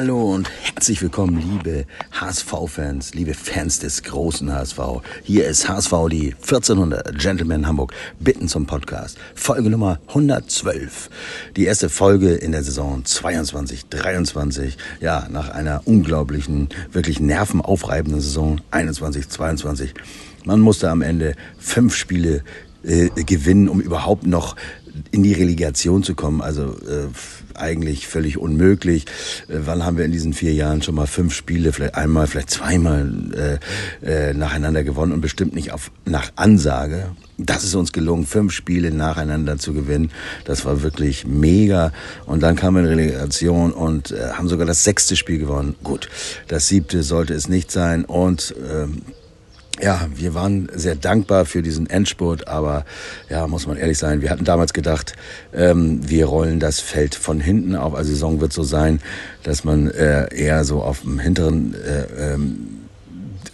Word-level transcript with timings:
Hallo 0.00 0.32
und 0.32 0.48
herzlich 0.62 1.02
willkommen, 1.02 1.36
liebe 1.36 1.84
HSV-Fans, 2.12 3.12
liebe 3.12 3.34
Fans 3.34 3.80
des 3.80 4.02
großen 4.02 4.50
HSV. 4.50 4.78
Hier 5.24 5.46
ist 5.46 5.68
HSV 5.68 5.92
die 6.10 6.34
1400 6.40 7.18
Gentlemen 7.18 7.66
Hamburg. 7.66 7.92
Bitten 8.18 8.48
zum 8.48 8.64
Podcast. 8.64 9.18
Folge 9.34 9.68
Nummer 9.68 10.00
112. 10.08 11.10
Die 11.54 11.66
erste 11.66 11.90
Folge 11.90 12.32
in 12.32 12.52
der 12.52 12.62
Saison 12.62 13.04
22, 13.04 13.90
23. 13.90 14.78
Ja, 15.02 15.28
nach 15.30 15.50
einer 15.50 15.82
unglaublichen, 15.84 16.70
wirklich 16.92 17.20
nervenaufreibenden 17.20 18.22
Saison 18.22 18.62
21, 18.70 19.28
22. 19.28 19.92
Man 20.46 20.60
musste 20.60 20.88
am 20.88 21.02
Ende 21.02 21.34
fünf 21.58 21.94
Spiele 21.94 22.42
äh, 22.82 23.10
gewinnen, 23.10 23.68
um 23.68 23.82
überhaupt 23.82 24.26
noch 24.26 24.56
in 25.10 25.22
die 25.22 25.32
Relegation 25.32 26.02
zu 26.02 26.14
kommen. 26.14 26.40
Also 26.40 26.76
äh, 26.86 27.08
eigentlich 27.54 28.06
völlig 28.06 28.38
unmöglich. 28.38 29.06
Äh, 29.48 29.60
wann 29.64 29.84
haben 29.84 29.96
wir 29.96 30.04
in 30.04 30.12
diesen 30.12 30.32
vier 30.32 30.52
Jahren 30.52 30.82
schon 30.82 30.94
mal 30.94 31.06
fünf 31.06 31.34
Spiele, 31.34 31.72
vielleicht 31.72 31.94
einmal, 31.94 32.26
vielleicht 32.26 32.50
zweimal 32.50 33.60
äh, 34.04 34.30
äh, 34.30 34.34
nacheinander 34.34 34.84
gewonnen 34.84 35.12
und 35.12 35.20
bestimmt 35.20 35.54
nicht 35.54 35.72
auf 35.72 35.90
nach 36.04 36.32
Ansage. 36.36 37.12
Das 37.38 37.64
ist 37.64 37.74
uns 37.74 37.92
gelungen, 37.92 38.26
fünf 38.26 38.52
Spiele 38.52 38.90
nacheinander 38.90 39.58
zu 39.58 39.72
gewinnen. 39.72 40.10
Das 40.44 40.64
war 40.64 40.82
wirklich 40.82 41.26
mega. 41.26 41.92
Und 42.26 42.42
dann 42.42 42.56
kam 42.56 42.76
eine 42.76 42.90
Relegation 42.90 43.72
und 43.72 44.10
äh, 44.10 44.32
haben 44.32 44.48
sogar 44.48 44.66
das 44.66 44.84
sechste 44.84 45.16
Spiel 45.16 45.38
gewonnen. 45.38 45.74
Gut, 45.82 46.08
das 46.48 46.68
siebte 46.68 47.02
sollte 47.02 47.34
es 47.34 47.48
nicht 47.48 47.70
sein. 47.70 48.04
Und 48.04 48.54
ähm, 48.70 49.02
ja, 49.80 50.08
wir 50.14 50.34
waren 50.34 50.68
sehr 50.74 50.94
dankbar 50.94 51.46
für 51.46 51.62
diesen 51.62 51.88
Endspurt, 51.88 52.48
aber 52.48 52.84
ja, 53.28 53.46
muss 53.46 53.66
man 53.66 53.76
ehrlich 53.76 53.98
sein, 53.98 54.20
wir 54.20 54.30
hatten 54.30 54.44
damals 54.44 54.72
gedacht, 54.72 55.14
ähm, 55.54 56.00
wir 56.08 56.26
rollen 56.26 56.60
das 56.60 56.80
Feld 56.80 57.14
von 57.14 57.40
hinten 57.40 57.76
auf. 57.76 57.94
Also 57.94 58.08
die 58.08 58.14
Saison 58.14 58.40
wird 58.40 58.52
so 58.52 58.62
sein, 58.62 59.00
dass 59.42 59.64
man 59.64 59.90
äh, 59.90 60.34
eher 60.34 60.64
so 60.64 60.82
auf 60.82 61.02
dem 61.02 61.18
hinteren 61.18 61.74
äh, 61.74 62.32
ähm, 62.34 62.66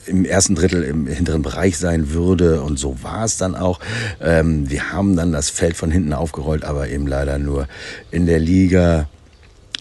im 0.06 0.24
ersten 0.24 0.54
Drittel 0.54 0.84
im 0.84 1.06
hinteren 1.06 1.42
Bereich 1.42 1.78
sein 1.78 2.10
würde 2.12 2.62
und 2.62 2.78
so 2.78 3.02
war 3.02 3.24
es 3.24 3.36
dann 3.38 3.54
auch. 3.54 3.80
Ähm, 4.20 4.70
wir 4.70 4.92
haben 4.92 5.16
dann 5.16 5.32
das 5.32 5.50
Feld 5.50 5.76
von 5.76 5.90
hinten 5.90 6.12
aufgerollt, 6.12 6.64
aber 6.64 6.88
eben 6.88 7.06
leider 7.06 7.38
nur 7.38 7.66
in 8.10 8.26
der 8.26 8.38
Liga 8.38 9.08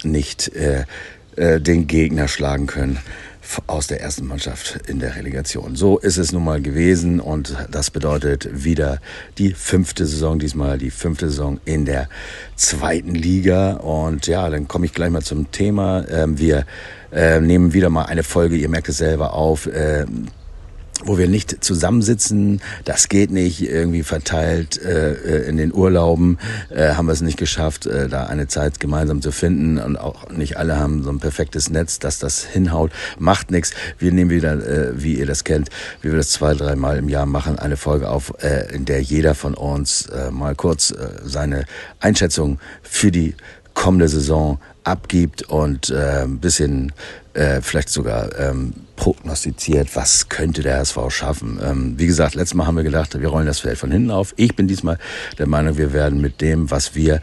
nicht 0.04 0.52
äh, 0.56 0.86
äh, 1.36 1.62
den 1.62 1.88
Gegner 1.88 2.28
schlagen 2.28 2.68
können 2.68 3.00
aus 3.68 3.88
der 3.88 4.02
ersten 4.02 4.28
Mannschaft 4.28 4.80
in 4.88 5.00
der 5.00 5.16
Relegation. 5.16 5.76
So 5.76 5.98
ist 5.98 6.18
es 6.18 6.32
nun 6.32 6.44
mal 6.44 6.62
gewesen 6.62 7.20
und 7.20 7.56
das 7.72 7.92
bedeutet 7.92 8.48
wieder 8.52 9.00
die 9.38 9.54
fünfte 9.54 10.06
Saison, 10.06 10.40
diesmal 10.40 10.78
die 10.78 10.92
fünfte 10.92 11.30
Saison 11.30 11.60
in 11.66 11.86
der 11.86 12.10
zweiten 12.56 13.16
Liga. 13.16 13.74
Und 13.74 14.28
ja, 14.28 14.50
dann 14.50 14.68
komme 14.68 14.86
ich 14.86 14.94
gleich 14.94 15.10
mal 15.10 15.22
zum 15.22 15.52
Thema. 15.52 16.06
Ähm, 16.10 16.38
wir 16.38 16.66
äh, 17.12 17.40
nehmen 17.40 17.74
wieder 17.74 17.90
mal 17.90 18.06
eine 18.06 18.24
Folge, 18.24 18.56
ihr 18.56 18.70
merkt 18.70 18.90
es 18.90 18.98
selber 18.98 19.34
auf 19.34 19.70
ähm, 19.74 20.28
wo 21.04 21.18
wir 21.18 21.28
nicht 21.28 21.64
zusammensitzen, 21.64 22.62
das 22.86 23.10
geht 23.10 23.32
nicht, 23.32 23.62
irgendwie 23.62 24.04
verteilt 24.04 24.82
äh, 24.82 25.14
äh, 25.14 25.50
in 25.50 25.58
den 25.58 25.74
Urlauben. 25.74 26.38
Äh, 26.70 26.94
haben 26.94 27.08
wir 27.08 27.12
es 27.12 27.22
nicht 27.22 27.38
geschafft, 27.38 27.86
äh, 27.86 28.08
da 28.08 28.26
eine 28.28 28.48
Zeit 28.48 28.80
gemeinsam 28.80 29.22
zu 29.22 29.32
finden. 29.32 29.78
Und 29.78 29.98
auch 29.98 30.30
nicht 30.30 30.58
alle 30.58 30.78
haben 30.78 31.04
so 31.04 31.10
ein 31.10 31.20
perfektes 31.20 31.70
Netz, 31.70 32.00
dass 32.00 32.20
das 32.20 32.46
hinhaut, 32.46 32.92
macht 33.20 33.52
nichts. 33.52 33.72
Wir 34.00 34.12
nehmen 34.12 34.30
wieder, 34.30 34.54
äh, 34.54 34.92
wie 34.96 35.16
ihr 35.16 35.26
das 35.26 35.44
kennt, 35.44 35.70
wie 36.02 36.10
wir 36.10 36.18
das 36.18 36.32
zwei, 36.32 36.54
dreimal 36.54 36.98
im 36.98 37.10
Jahr 37.10 37.26
machen, 37.26 37.60
eine 37.60 37.78
Folge 37.78 38.10
auf, 38.10 38.34
äh, 38.42 38.74
in 38.74 38.86
der 38.86 39.02
jeder 39.02 39.36
von 39.36 39.54
uns 39.54 40.06
äh, 40.08 40.32
mal 40.32 40.56
kurz 40.56 40.92
äh, 40.92 40.96
seine 41.24 41.66
Einschätzung 42.00 42.60
für 42.82 43.12
die 43.12 43.36
kommende 43.74 44.08
Saison 44.08 44.60
abgibt 44.84 45.44
und 45.44 45.90
äh, 45.90 46.24
ein 46.24 46.40
bisschen 46.40 46.94
äh, 47.36 47.62
vielleicht 47.62 47.90
sogar 47.90 48.38
ähm, 48.40 48.74
prognostiziert, 48.96 49.96
was 49.96 50.30
könnte 50.30 50.62
der 50.62 50.78
HSV 50.80 50.98
schaffen. 51.10 51.60
Ähm, 51.64 51.94
wie 51.98 52.08
gesagt, 52.08 52.36
letztes 52.36 52.56
Mal 52.56 52.66
haben 52.66 52.78
wir 52.78 52.84
gedacht, 52.84 53.20
wir 53.20 53.28
rollen 53.28 53.46
das 53.46 53.60
Feld 53.60 53.78
von 53.78 53.92
hinten 53.92 54.12
auf. 54.12 54.34
Ich 54.38 54.56
bin 54.56 54.68
diesmal 54.68 54.98
der 55.38 55.48
Meinung, 55.48 55.78
wir 55.78 55.94
werden 55.94 56.22
mit 56.22 56.42
dem, 56.42 56.72
was 56.72 56.96
wir 56.96 57.22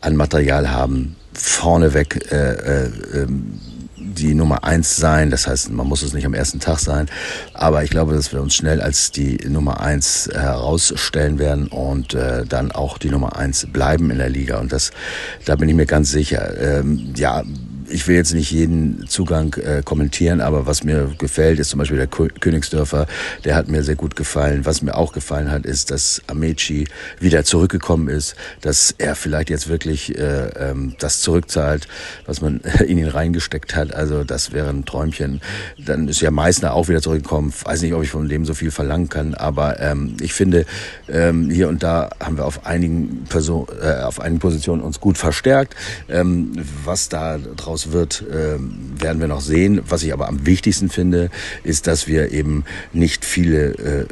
an 0.00 0.16
Material 0.16 0.70
haben, 0.70 1.16
vorneweg 1.32 2.30
äh, 2.32 2.84
äh, 2.84 2.90
ähm, 3.14 3.60
die 3.96 4.34
Nummer 4.34 4.64
eins 4.64 4.96
sein. 4.96 5.30
Das 5.30 5.46
heißt, 5.46 5.70
man 5.70 5.86
muss 5.86 6.02
es 6.02 6.12
nicht 6.12 6.26
am 6.26 6.34
ersten 6.34 6.60
Tag 6.60 6.80
sein. 6.80 7.06
Aber 7.54 7.84
ich 7.84 7.90
glaube, 7.90 8.14
dass 8.14 8.32
wir 8.32 8.42
uns 8.42 8.54
schnell 8.54 8.80
als 8.80 9.12
die 9.12 9.38
Nummer 9.48 9.80
eins 9.80 10.28
herausstellen 10.32 11.38
werden 11.38 11.68
und 11.68 12.14
äh, 12.14 12.44
dann 12.44 12.72
auch 12.72 12.98
die 12.98 13.10
Nummer 13.10 13.36
eins 13.36 13.66
bleiben 13.72 14.10
in 14.10 14.18
der 14.18 14.28
Liga. 14.28 14.58
Und 14.58 14.72
das, 14.72 14.90
da 15.44 15.56
bin 15.56 15.68
ich 15.68 15.74
mir 15.74 15.86
ganz 15.86 16.10
sicher. 16.10 16.58
Ähm, 16.60 17.14
ja, 17.16 17.44
ich 17.88 18.06
will 18.08 18.16
jetzt 18.16 18.34
nicht 18.34 18.50
jeden 18.50 19.06
Zugang 19.08 19.54
äh, 19.54 19.82
kommentieren, 19.84 20.40
aber 20.40 20.66
was 20.66 20.84
mir 20.84 21.12
gefällt, 21.18 21.58
ist 21.58 21.70
zum 21.70 21.78
Beispiel 21.78 21.96
der 21.96 22.06
Königsdörfer, 22.06 23.06
der 23.44 23.54
hat 23.54 23.68
mir 23.68 23.82
sehr 23.82 23.96
gut 23.96 24.16
gefallen. 24.16 24.64
Was 24.64 24.82
mir 24.82 24.96
auch 24.96 25.12
gefallen 25.12 25.50
hat, 25.50 25.66
ist, 25.66 25.90
dass 25.90 26.22
Amici 26.26 26.86
wieder 27.20 27.44
zurückgekommen 27.44 28.08
ist, 28.08 28.34
dass 28.60 28.94
er 28.98 29.14
vielleicht 29.14 29.50
jetzt 29.50 29.68
wirklich 29.68 30.18
äh, 30.18 30.48
ähm, 30.70 30.94
das 30.98 31.20
zurückzahlt, 31.20 31.88
was 32.26 32.40
man 32.40 32.60
in 32.86 32.98
ihn 32.98 33.08
reingesteckt 33.08 33.76
hat. 33.76 33.94
Also 33.94 34.24
das 34.24 34.52
wäre 34.52 34.70
ein 34.70 34.84
Träumchen. 34.84 35.40
Dann 35.84 36.08
ist 36.08 36.20
ja 36.20 36.30
Meißner 36.30 36.74
auch 36.74 36.88
wieder 36.88 37.02
zurückgekommen. 37.02 37.52
Weiß 37.64 37.82
nicht, 37.82 37.94
ob 37.94 38.02
ich 38.02 38.10
von 38.10 38.28
dem 38.28 38.44
so 38.44 38.54
viel 38.54 38.70
verlangen 38.70 39.08
kann, 39.08 39.34
aber 39.34 39.80
ähm, 39.80 40.16
ich 40.20 40.32
finde, 40.32 40.66
ähm, 41.08 41.50
hier 41.50 41.68
und 41.68 41.82
da 41.82 42.10
haben 42.20 42.36
wir 42.36 42.46
auf 42.46 42.66
einigen, 42.66 43.24
Person, 43.28 43.66
äh, 43.82 44.02
auf 44.02 44.20
einigen 44.20 44.40
Positionen 44.40 44.82
uns 44.82 45.00
gut 45.00 45.18
verstärkt. 45.18 45.74
Ähm, 46.08 46.52
was 46.84 47.08
da 47.08 47.38
draus 47.38 47.81
daraus 47.82 47.92
wird, 47.92 48.24
äh, 48.30 48.58
werden 49.02 49.20
wir 49.20 49.28
noch 49.28 49.40
sehen. 49.40 49.80
Was 49.88 50.02
ich 50.02 50.12
aber 50.12 50.28
am 50.28 50.46
wichtigsten 50.46 50.88
finde, 50.88 51.30
ist, 51.64 51.86
dass 51.86 52.06
wir 52.06 52.32
eben 52.32 52.64
nicht 52.92 53.24
viele 53.24 53.74
äh, 53.74 54.00
äh, 54.00 54.06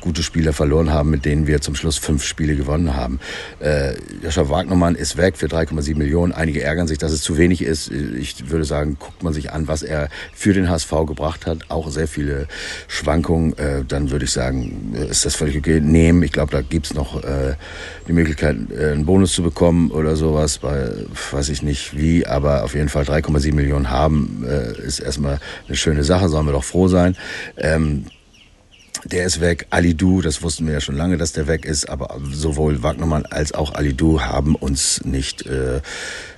gute 0.00 0.22
Spieler 0.22 0.52
verloren 0.52 0.92
haben, 0.92 1.10
mit 1.10 1.24
denen 1.24 1.46
wir 1.46 1.60
zum 1.60 1.74
Schluss 1.74 1.98
fünf 1.98 2.24
Spiele 2.24 2.56
gewonnen 2.56 2.94
haben. 2.94 3.20
Joscha 4.22 4.48
Wagnermann 4.48 4.94
ist 4.94 5.16
weg 5.16 5.36
für 5.36 5.46
3,7 5.46 5.96
Millionen. 5.96 6.32
Einige 6.32 6.62
ärgern 6.62 6.86
sich, 6.86 6.98
dass 6.98 7.12
es 7.12 7.22
zu 7.22 7.38
wenig 7.38 7.62
ist. 7.62 7.90
Ich 7.90 8.50
würde 8.50 8.64
sagen, 8.64 8.96
guckt 8.98 9.22
man 9.22 9.32
sich 9.32 9.52
an, 9.52 9.68
was 9.68 9.82
er 9.82 10.08
für 10.34 10.52
den 10.52 10.68
HSV 10.68 10.90
gebracht 11.06 11.46
hat. 11.46 11.70
Auch 11.70 11.90
sehr 11.90 12.08
viele 12.08 12.46
Schwankungen. 12.88 13.54
Dann 13.88 14.10
würde 14.10 14.24
ich 14.24 14.32
sagen, 14.32 14.94
ist 15.08 15.24
das 15.24 15.34
völlig 15.34 15.56
okay. 15.56 15.80
Nehmen. 15.80 16.22
Ich 16.22 16.32
glaube, 16.32 16.52
da 16.52 16.62
gibt's 16.62 16.94
noch 16.94 17.22
äh, 17.22 17.54
die 18.06 18.12
Möglichkeit, 18.12 18.56
einen 18.56 19.06
Bonus 19.06 19.32
zu 19.32 19.42
bekommen 19.42 19.90
oder 19.90 20.16
sowas. 20.16 20.58
Bei, 20.58 20.90
weiß 21.30 21.48
ich 21.48 21.62
nicht 21.62 21.96
wie, 21.96 22.26
aber 22.26 22.64
auf 22.64 22.74
jeden 22.74 22.88
Fall 22.88 23.03
3,7 23.04 23.54
Millionen 23.54 23.90
haben, 23.90 24.44
äh, 24.48 24.78
ist 24.82 25.00
erstmal 25.00 25.40
eine 25.66 25.76
schöne 25.76 26.04
Sache, 26.04 26.28
sollen 26.28 26.46
wir 26.46 26.52
doch 26.52 26.64
froh 26.64 26.88
sein. 26.88 27.16
Ähm, 27.56 28.06
der 29.04 29.26
ist 29.26 29.40
weg. 29.40 29.66
Alidu, 29.70 30.22
das 30.22 30.42
wussten 30.42 30.66
wir 30.66 30.74
ja 30.74 30.80
schon 30.80 30.96
lange, 30.96 31.18
dass 31.18 31.32
der 31.32 31.46
weg 31.46 31.66
ist, 31.66 31.88
aber 31.88 32.18
sowohl 32.30 32.82
Wagnermann 32.82 33.26
als 33.26 33.52
auch 33.52 33.74
Alidu 33.74 34.22
haben 34.22 34.54
uns 34.54 35.04
nicht 35.04 35.44
äh, 35.46 35.76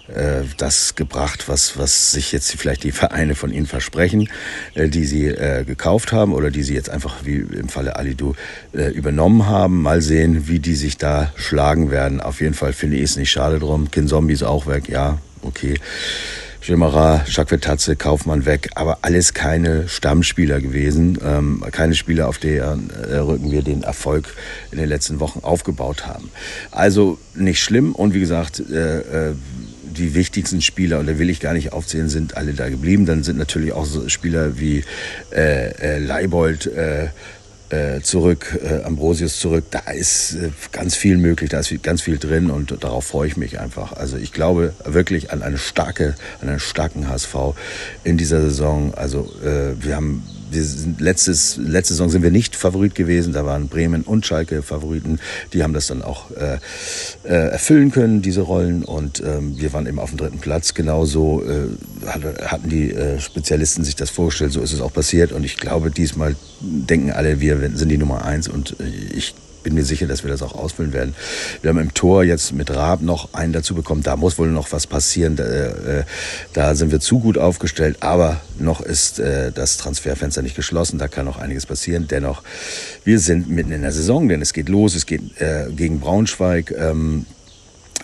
äh, 0.09 0.43
das 0.56 0.94
gebracht, 0.94 1.49
was, 1.49 1.78
was 1.78 2.12
sich 2.12 2.32
jetzt 2.32 2.53
vielleicht 2.56 2.83
die 2.83 2.93
Vereine 2.93 3.34
von 3.34 3.53
ihnen 3.53 3.66
versprechen, 3.66 4.28
äh, 4.75 4.88
die 4.88 5.04
sie 5.04 5.27
äh, 5.27 5.65
gekauft 5.65 6.12
haben 6.12 6.33
oder 6.33 6.50
die 6.50 6.62
sie 6.62 6.75
jetzt 6.75 6.91
einfach 6.91 7.25
wie 7.25 7.37
im 7.37 7.69
Falle 7.69 7.97
Alidu 7.97 8.34
äh, 8.72 8.91
übernommen 8.91 9.47
haben. 9.47 9.83
Mal 9.83 10.03
sehen, 10.03 10.48
wie 10.48 10.59
die 10.59 10.75
sich 10.75 10.97
da 10.97 11.33
schlagen 11.37 11.91
werden. 11.91 12.21
Auf 12.21 12.41
jeden 12.41 12.54
Fall 12.54 12.72
finde 12.72 12.97
ich 12.97 13.04
es 13.04 13.16
nicht 13.16 13.31
schade 13.31 13.59
drum. 13.59 13.91
Kin 13.91 14.09
Zombie 14.09 14.34
ist 14.34 14.43
auch 14.43 14.66
weg, 14.66 14.88
ja, 14.88 15.19
okay. 15.43 15.75
Schimmerer, 16.66 17.25
Schakwetatze, 17.28 17.94
Kaufmann 17.94 18.44
weg, 18.44 18.71
aber 18.75 18.99
alles 19.03 19.34
keine 19.34 19.87
Stammspieler 19.87 20.60
gewesen, 20.60 21.16
ähm, 21.25 21.62
keine 21.71 21.94
Spieler, 21.94 22.27
auf 22.27 22.38
deren 22.38 22.91
äh, 22.91 23.19
Rücken 23.19 23.53
wir 23.53 23.62
den 23.62 23.84
Erfolg 23.84 24.34
in 24.72 24.78
den 24.78 24.88
letzten 24.88 25.21
Wochen 25.21 25.44
aufgebaut 25.44 26.09
haben. 26.09 26.28
Also 26.72 27.19
nicht 27.37 27.62
schlimm 27.62 27.94
und 27.94 28.15
wie 28.15 28.19
gesagt, 28.19 28.59
äh, 28.59 29.28
äh, 29.31 29.34
die 29.97 30.15
wichtigsten 30.15 30.60
Spieler, 30.60 30.99
und 30.99 31.06
da 31.06 31.21
will 31.21 31.31
ich 31.31 31.38
gar 31.38 31.53
nicht 31.53 31.72
aufzählen, 31.72 32.09
sind 32.09 32.37
alle 32.37 32.53
da 32.53 32.69
geblieben. 32.69 33.06
Dann 33.06 33.22
sind 33.22 33.38
natürlich 33.38 33.72
auch 33.72 33.86
so 33.86 34.09
Spieler 34.09 34.59
wie 34.59 34.83
äh, 35.33 35.68
äh, 35.68 35.98
Leibold, 36.01 36.66
äh, 36.66 37.10
äh, 37.71 38.01
zurück, 38.01 38.59
äh, 38.63 38.83
Ambrosius 38.83 39.39
zurück. 39.39 39.65
Da 39.71 39.91
ist 39.91 40.34
äh, 40.34 40.51
ganz 40.72 40.95
viel 40.95 41.16
möglich, 41.18 41.51
da 41.51 41.60
ist 41.60 41.83
ganz 41.83 42.03
viel 42.03 42.18
drin 42.18 42.51
und 42.51 42.83
darauf 42.83 43.07
freue 43.07 43.28
ich 43.28 43.36
mich 43.36 43.59
einfach. 43.59 43.92
Also 43.92 44.16
ich 44.16 44.33
glaube 44.33 44.72
wirklich 44.84 45.33
an 45.33 45.42
eine 45.42 45.59
starke, 45.59 46.15
an 46.41 46.48
einen 46.48 46.60
starken 46.60 47.09
HSV 47.09 47.34
in 48.04 48.16
dieser 48.16 48.41
Saison. 48.42 48.95
Also 48.95 49.28
äh, 49.42 49.83
wir 49.83 49.97
haben 49.97 50.22
wir 50.51 50.63
sind 50.63 51.01
letztes, 51.01 51.57
letzte 51.57 51.95
Saison 51.95 52.10
sind 52.10 52.22
wir 52.22 52.31
nicht 52.31 52.57
Favorit 52.57 52.95
gewesen. 52.95 53.33
Da 53.33 53.45
waren 53.45 53.69
Bremen 53.69 54.03
und 54.03 54.27
Schalke 54.27 54.63
Favoriten. 54.63 55.19
Die 55.53 55.63
haben 55.63 55.72
das 55.72 55.89
dann 55.89 56.03
auch 56.03 56.31
äh, 56.31 56.59
äh, 57.25 57.51
erfüllen 57.51 57.91
können, 57.91 58.22
diese 58.22 58.43
Rollen. 58.43 58.84
Und 58.84 59.22
ähm, 59.25 59.59
wir 59.59 59.72
waren 59.72 59.87
eben 59.87 59.98
auf 59.98 60.10
dem 60.10 60.19
dritten 60.19 60.39
Platz. 60.39 60.75
Genauso 60.75 61.43
äh, 61.43 61.69
hatten 62.07 62.69
die 62.69 62.93
äh, 62.93 63.21
Spezialisten 63.21 63.84
sich 63.84 63.97
das 63.97 64.10
vorgestellt. 64.10 64.53
So 64.53 64.60
ist 64.60 64.72
es 64.72 64.81
auch 64.81 64.93
passiert. 64.93 65.33
Und 65.33 65.45
ich 65.45 65.57
glaube, 65.57 65.91
diesmal 65.91 66.37
denken 66.60 67.10
alle, 67.10 67.41
wir 67.41 67.71
sind 67.75 67.89
die 67.89 67.99
Nummer 67.99 68.25
eins. 68.25 68.49
Und 68.49 68.77
äh, 68.81 68.84
ich 69.15 69.34
bin 69.66 69.74
mir 69.74 69.84
sicher, 69.84 70.07
dass 70.07 70.22
wir 70.22 70.30
das 70.30 70.42
auch 70.42 70.54
ausfüllen 70.54 70.92
werden. 70.92 71.16
Wir 71.60 71.71
haben 71.71 71.78
im 71.78 71.92
Tor 71.92 72.22
jetzt 72.22 72.53
mit 72.53 72.71
Raab 72.71 73.03
noch 73.03 73.34
einen 73.34 73.53
dazu 73.53 73.74
bekommen. 73.74 74.04
Da 74.04 74.15
muss 74.15 74.39
wohl 74.39 74.47
noch 74.47 74.71
was 74.71 74.86
passieren. 74.86 75.34
Da, 75.34 75.42
äh, 75.42 76.04
da 76.53 76.77
sind 76.77 76.92
wir 76.92 77.01
zu 77.01 77.18
gut 77.18 77.36
aufgestellt. 77.36 77.97
Aber 77.98 78.41
noch 78.60 78.80
ist 78.80 79.18
äh, 79.18 79.51
das 79.51 79.77
Transferfenster 79.77 80.42
nicht 80.42 80.54
geschlossen. 80.54 80.98
Da 81.01 81.09
kann 81.09 81.24
noch 81.24 81.39
einiges 81.39 81.66
passieren. 81.66 82.07
Dennoch, 82.09 82.45
wir 83.03 83.18
sind 83.18 83.51
mitten 83.51 83.72
in 83.72 83.83
der 83.83 83.91
Saison, 83.91 84.28
denn 84.28 84.41
es 84.41 84.53
geht 84.53 84.68
los. 84.68 84.95
Es 84.95 85.04
geht 85.04 85.41
äh, 85.41 85.66
gegen 85.74 85.98
Braunschweig. 85.98 86.72
Ähm, 86.78 87.27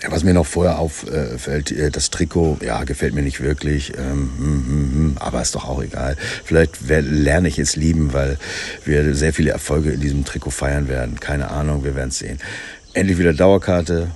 was 0.08 0.24
mir 0.24 0.34
noch 0.34 0.46
vorher 0.46 0.78
auffällt, 0.78 1.70
äh, 1.70 1.90
das 1.90 2.10
Trikot, 2.10 2.58
ja, 2.62 2.84
gefällt 2.84 3.14
mir 3.14 3.22
nicht 3.22 3.40
wirklich, 3.40 3.92
ähm, 3.96 4.30
hm, 4.36 4.66
hm, 4.66 4.92
hm, 4.92 5.16
aber 5.18 5.42
ist 5.42 5.54
doch 5.54 5.68
auch 5.68 5.82
egal. 5.82 6.16
Vielleicht 6.44 6.78
lerne 6.88 7.48
ich 7.48 7.58
es 7.58 7.76
lieben, 7.76 8.12
weil 8.12 8.38
wir 8.84 9.14
sehr 9.14 9.32
viele 9.32 9.50
Erfolge 9.50 9.92
in 9.92 10.00
diesem 10.00 10.24
Trikot 10.24 10.50
feiern 10.50 10.88
werden. 10.88 11.20
Keine 11.20 11.50
Ahnung, 11.50 11.84
wir 11.84 11.94
werden 11.94 12.08
es 12.08 12.18
sehen. 12.18 12.38
Endlich 12.94 13.18
wieder 13.18 13.32
Dauerkarte. 13.32 14.10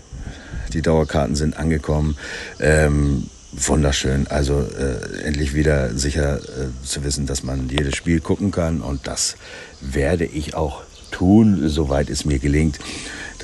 Die 0.72 0.82
Dauerkarten 0.82 1.36
sind 1.36 1.56
angekommen. 1.56 2.16
Ähm, 2.60 3.30
wunderschön. 3.52 4.26
Also 4.26 4.60
äh, 4.60 5.22
endlich 5.22 5.54
wieder 5.54 5.96
sicher 5.96 6.38
äh, 6.38 6.84
zu 6.84 7.04
wissen, 7.04 7.26
dass 7.26 7.42
man 7.42 7.68
jedes 7.68 7.94
Spiel 7.96 8.20
gucken 8.20 8.50
kann. 8.50 8.80
Und 8.80 9.06
das 9.06 9.36
werde 9.80 10.24
ich 10.24 10.54
auch 10.54 10.82
tun, 11.12 11.68
soweit 11.68 12.10
es 12.10 12.24
mir 12.24 12.38
gelingt 12.38 12.78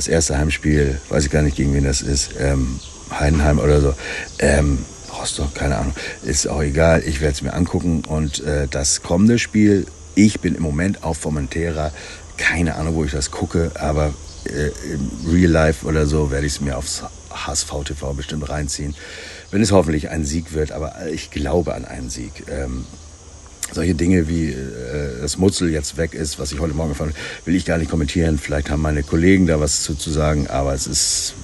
das 0.02 0.08
erste 0.08 0.37
Heimspiel, 0.37 0.99
weiß 1.10 1.26
ich 1.26 1.31
gar 1.31 1.43
nicht, 1.43 1.56
gegen 1.56 1.72
wen 1.75 1.84
das 1.84 2.02
ist, 2.02 2.31
ähm, 2.40 2.81
Heidenheim 3.12 3.60
oder 3.60 3.81
so. 3.81 3.94
Ähm, 4.40 4.84
Rostock, 5.16 5.54
keine 5.54 5.78
Ahnung, 5.78 5.94
ist 6.25 6.49
auch 6.49 6.60
egal. 6.60 7.04
Ich 7.06 7.20
werde 7.20 7.34
es 7.34 7.43
mir 7.43 7.54
angucken 7.54 8.02
und 8.08 8.40
äh, 8.40 8.66
das 8.69 9.02
kommende 9.02 9.38
Spiel, 9.38 9.87
ich 10.16 10.40
bin 10.40 10.56
im 10.56 10.62
Moment 10.62 11.04
auf 11.04 11.19
Formentera, 11.19 11.93
keine 12.37 12.75
Ahnung, 12.75 12.96
wo 12.96 13.04
ich 13.04 13.12
das 13.12 13.31
gucke, 13.31 13.70
aber 13.78 14.12
äh, 14.46 14.70
im 14.93 15.31
Real 15.31 15.50
Life 15.50 15.87
oder 15.87 16.06
so 16.06 16.32
werde 16.32 16.46
ich 16.46 16.54
es 16.54 16.60
mir 16.60 16.76
aufs 16.76 17.04
HSV 17.31 17.70
TV 17.84 18.12
bestimmt 18.14 18.49
reinziehen, 18.49 18.96
wenn 19.52 19.62
es 19.62 19.70
hoffentlich 19.70 20.08
ein 20.08 20.25
Sieg 20.25 20.52
wird, 20.52 20.72
aber 20.72 20.94
ich 21.12 21.31
glaube 21.31 21.75
an 21.75 21.84
einen 21.84 22.10
Sieg. 22.10 22.44
Ähm, 22.50 22.87
solche 23.72 23.94
Dinge 23.94 24.28
wie 24.28 24.50
äh, 24.50 25.20
das 25.20 25.38
Mutzel 25.38 25.70
jetzt 25.70 25.96
weg 25.96 26.14
ist, 26.14 26.38
was 26.38 26.52
ich 26.52 26.60
heute 26.60 26.74
Morgen 26.74 26.94
fand, 26.94 27.14
will 27.44 27.54
ich 27.54 27.64
gar 27.64 27.78
nicht 27.78 27.90
kommentieren. 27.90 28.38
Vielleicht 28.38 28.70
haben 28.70 28.82
meine 28.82 29.02
Kollegen 29.02 29.46
da 29.46 29.60
was 29.60 29.82
zu, 29.82 29.94
zu 29.94 30.10
sagen, 30.10 30.46
aber 30.48 30.74
es 30.74 30.86
ist 30.86 31.34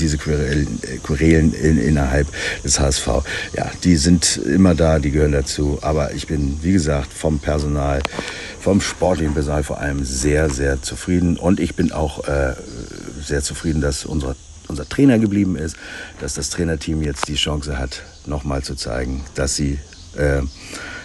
diese 0.00 0.18
Querelen, 0.18 0.80
Querelen 1.02 1.52
in, 1.52 1.78
innerhalb 1.78 2.26
des 2.64 2.80
HSV. 2.80 3.06
Ja, 3.54 3.70
die 3.84 3.96
sind 3.96 4.38
immer 4.38 4.74
da, 4.74 4.98
die 4.98 5.10
gehören 5.10 5.32
dazu. 5.32 5.78
Aber 5.82 6.14
ich 6.14 6.26
bin, 6.26 6.58
wie 6.62 6.72
gesagt, 6.72 7.12
vom 7.12 7.38
Personal, 7.38 8.02
vom 8.60 8.80
sportlichen 8.80 9.34
Personal 9.34 9.62
vor 9.62 9.78
allem 9.78 10.04
sehr, 10.04 10.48
sehr 10.50 10.82
zufrieden. 10.82 11.36
Und 11.36 11.60
ich 11.60 11.74
bin 11.74 11.92
auch 11.92 12.26
äh, 12.26 12.54
sehr 13.22 13.42
zufrieden, 13.42 13.80
dass 13.80 14.04
unsere 14.04 14.36
unser 14.68 14.88
Trainer 14.88 15.18
geblieben 15.18 15.56
ist, 15.56 15.76
dass 16.20 16.34
das 16.34 16.48
Trainerteam 16.48 17.02
jetzt 17.02 17.26
die 17.26 17.34
Chance 17.34 17.76
hat, 17.76 18.02
nochmal 18.24 18.62
zu 18.62 18.76
zeigen, 18.76 19.24
dass 19.34 19.56
sie 19.56 19.80
äh, 20.16 20.42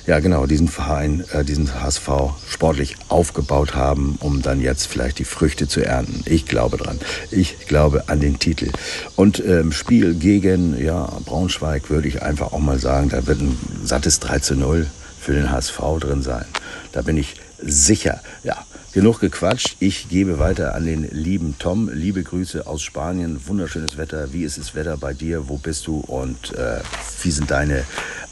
ja 0.07 0.19
genau, 0.19 0.45
diesen 0.45 0.67
Verein, 0.67 1.23
äh, 1.31 1.43
diesen 1.43 1.81
HSV 1.81 2.09
sportlich 2.49 2.95
aufgebaut 3.07 3.75
haben, 3.75 4.17
um 4.19 4.41
dann 4.41 4.61
jetzt 4.61 4.87
vielleicht 4.87 5.19
die 5.19 5.25
Früchte 5.25 5.67
zu 5.67 5.83
ernten. 5.85 6.23
Ich 6.25 6.45
glaube 6.45 6.77
dran. 6.77 6.99
Ich 7.31 7.67
glaube 7.67 8.07
an 8.07 8.19
den 8.19 8.39
Titel. 8.39 8.69
Und 9.15 9.39
im 9.39 9.67
ähm, 9.67 9.71
Spiel 9.71 10.13
gegen 10.15 10.81
ja, 10.81 11.11
Braunschweig 11.25 11.89
würde 11.89 12.07
ich 12.07 12.21
einfach 12.21 12.53
auch 12.53 12.59
mal 12.59 12.79
sagen, 12.79 13.09
da 13.09 13.25
wird 13.25 13.41
ein 13.41 13.57
sattes 13.83 14.19
3 14.19 14.39
zu 14.39 14.55
0 14.55 14.87
für 15.19 15.33
den 15.33 15.51
HSV 15.51 15.79
drin 15.99 16.21
sein. 16.21 16.45
Da 16.91 17.01
bin 17.01 17.17
ich 17.17 17.35
sicher. 17.59 18.21
Ja, 18.43 18.57
genug 18.93 19.19
gequatscht. 19.19 19.75
Ich 19.79 20.07
gebe 20.09 20.39
weiter 20.39 20.75
an 20.75 20.85
den 20.85 21.09
lieben 21.11 21.55
Tom. 21.57 21.89
Liebe 21.91 22.21
Grüße 22.21 22.67
aus 22.67 22.83
Spanien. 22.83 23.41
Wunderschönes 23.47 23.97
Wetter. 23.97 24.33
Wie 24.33 24.43
ist 24.43 24.57
das 24.57 24.75
Wetter 24.75 24.97
bei 24.97 25.13
dir? 25.13 25.49
Wo 25.49 25.57
bist 25.57 25.87
du? 25.87 25.97
Und 25.99 26.53
äh, 26.53 26.79
wie 27.23 27.31
sind 27.31 27.49
deine 27.49 27.83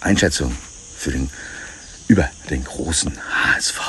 Einschätzungen 0.01 0.55
für 0.95 1.11
den 1.11 1.29
über 2.07 2.29
den 2.49 2.63
großen 2.63 3.11
HSV. 3.11 3.79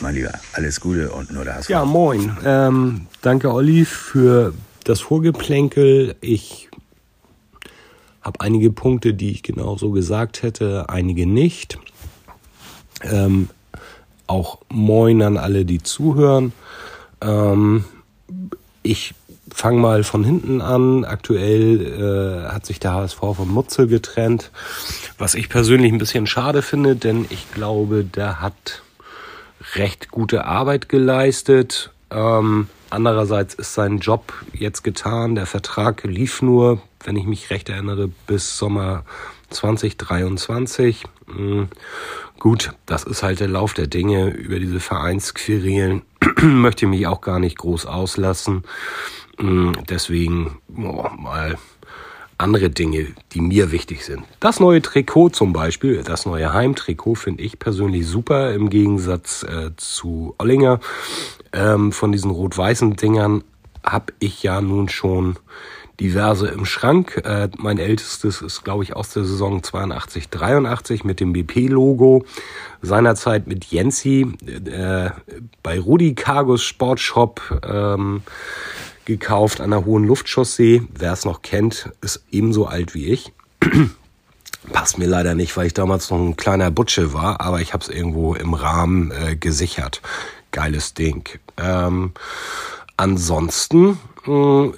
Mein 0.00 0.14
Lieber, 0.14 0.32
alles 0.54 0.80
Gute 0.80 1.10
und 1.10 1.30
nur 1.30 1.44
der 1.44 1.56
HSV. 1.56 1.68
Ja, 1.68 1.84
moin. 1.84 2.36
Ähm, 2.44 3.06
danke, 3.20 3.52
Olli, 3.52 3.84
für 3.84 4.54
das 4.84 5.00
Vorgeplänkel. 5.00 6.16
Ich 6.20 6.70
habe 8.22 8.40
einige 8.40 8.70
Punkte, 8.70 9.14
die 9.14 9.30
ich 9.30 9.42
genau 9.42 9.76
so 9.76 9.90
gesagt 9.90 10.42
hätte, 10.42 10.88
einige 10.88 11.26
nicht. 11.26 11.78
Ähm, 13.02 13.48
auch 14.26 14.58
moin 14.68 15.22
an 15.22 15.36
alle, 15.36 15.64
die 15.64 15.82
zuhören. 15.82 16.52
Ähm, 17.20 17.84
ich 18.82 19.14
fang 19.54 19.80
mal 19.80 20.04
von 20.04 20.24
hinten 20.24 20.60
an. 20.60 21.04
Aktuell 21.04 22.46
äh, 22.46 22.52
hat 22.52 22.66
sich 22.66 22.80
der 22.80 22.94
HSV 22.94 23.18
vom 23.18 23.52
Mutzel 23.52 23.86
getrennt, 23.86 24.50
was 25.18 25.34
ich 25.34 25.48
persönlich 25.48 25.92
ein 25.92 25.98
bisschen 25.98 26.26
schade 26.26 26.62
finde, 26.62 26.96
denn 26.96 27.26
ich 27.30 27.50
glaube, 27.52 28.04
der 28.04 28.40
hat 28.40 28.82
recht 29.74 30.10
gute 30.10 30.44
Arbeit 30.44 30.88
geleistet. 30.88 31.90
Ähm, 32.10 32.68
andererseits 32.88 33.54
ist 33.54 33.74
sein 33.74 33.98
Job 33.98 34.32
jetzt 34.52 34.82
getan. 34.82 35.34
Der 35.34 35.46
Vertrag 35.46 36.04
lief 36.04 36.42
nur, 36.42 36.80
wenn 37.04 37.16
ich 37.16 37.26
mich 37.26 37.50
recht 37.50 37.68
erinnere, 37.68 38.08
bis 38.26 38.56
Sommer 38.56 39.04
2023. 39.50 41.04
Mhm. 41.26 41.68
Gut, 42.38 42.72
das 42.86 43.04
ist 43.04 43.22
halt 43.22 43.40
der 43.40 43.48
Lauf 43.48 43.74
der 43.74 43.86
Dinge. 43.86 44.30
Über 44.30 44.58
diese 44.58 44.80
Vereinsquerelen 44.80 46.02
möchte 46.40 46.86
ich 46.86 46.90
mich 46.90 47.06
auch 47.06 47.20
gar 47.20 47.38
nicht 47.38 47.58
groß 47.58 47.86
auslassen. 47.86 48.64
Mm, 49.40 49.72
deswegen 49.88 50.58
oh, 50.76 51.08
mal 51.16 51.56
andere 52.38 52.70
Dinge, 52.70 53.08
die 53.32 53.40
mir 53.40 53.70
wichtig 53.70 54.04
sind. 54.04 54.24
Das 54.40 54.60
neue 54.60 54.80
Trikot 54.80 55.30
zum 55.30 55.52
Beispiel, 55.52 56.02
das 56.02 56.24
neue 56.26 56.52
Heimtrikot 56.52 57.14
finde 57.16 57.42
ich 57.42 57.58
persönlich 57.58 58.06
super 58.06 58.52
im 58.54 58.70
Gegensatz 58.70 59.42
äh, 59.42 59.70
zu 59.76 60.34
Ollinger. 60.38 60.80
Ähm, 61.52 61.92
von 61.92 62.12
diesen 62.12 62.30
rot-weißen 62.30 62.96
Dingern 62.96 63.44
habe 63.84 64.12
ich 64.20 64.42
ja 64.42 64.60
nun 64.60 64.88
schon 64.88 65.36
diverse 66.00 66.48
im 66.48 66.64
Schrank. 66.64 67.20
Äh, 67.24 67.50
mein 67.58 67.78
ältestes 67.78 68.40
ist, 68.40 68.64
glaube 68.64 68.84
ich, 68.84 68.96
aus 68.96 69.10
der 69.10 69.24
Saison 69.24 69.62
82, 69.62 70.30
83 70.30 71.04
mit 71.04 71.20
dem 71.20 71.34
BP-Logo. 71.34 72.24
Seinerzeit 72.80 73.46
mit 73.46 73.66
Jensi 73.66 74.26
äh, 74.46 75.10
bei 75.62 75.78
Rudi 75.78 76.14
Cargos 76.14 76.62
Sportshop. 76.62 77.60
Ähm, 77.70 78.22
gekauft 79.10 79.60
an 79.60 79.70
der 79.70 79.84
Hohen 79.84 80.04
Luftchaussee. 80.04 80.82
Wer 80.94 81.12
es 81.12 81.24
noch 81.24 81.42
kennt, 81.42 81.90
ist 82.00 82.22
ebenso 82.30 82.66
alt 82.66 82.94
wie 82.94 83.06
ich. 83.06 83.32
Passt 84.72 84.98
mir 84.98 85.08
leider 85.08 85.34
nicht, 85.34 85.56
weil 85.56 85.66
ich 85.66 85.74
damals 85.74 86.10
noch 86.10 86.18
ein 86.18 86.36
kleiner 86.36 86.70
Butsche 86.70 87.12
war, 87.12 87.40
aber 87.40 87.60
ich 87.60 87.72
habe 87.72 87.82
es 87.82 87.88
irgendwo 87.88 88.34
im 88.34 88.54
Rahmen 88.54 89.10
äh, 89.10 89.34
gesichert. 89.34 90.00
Geiles 90.52 90.94
Ding. 90.94 91.28
Ähm, 91.56 92.12
ansonsten 92.96 93.98
äh, 94.26 94.70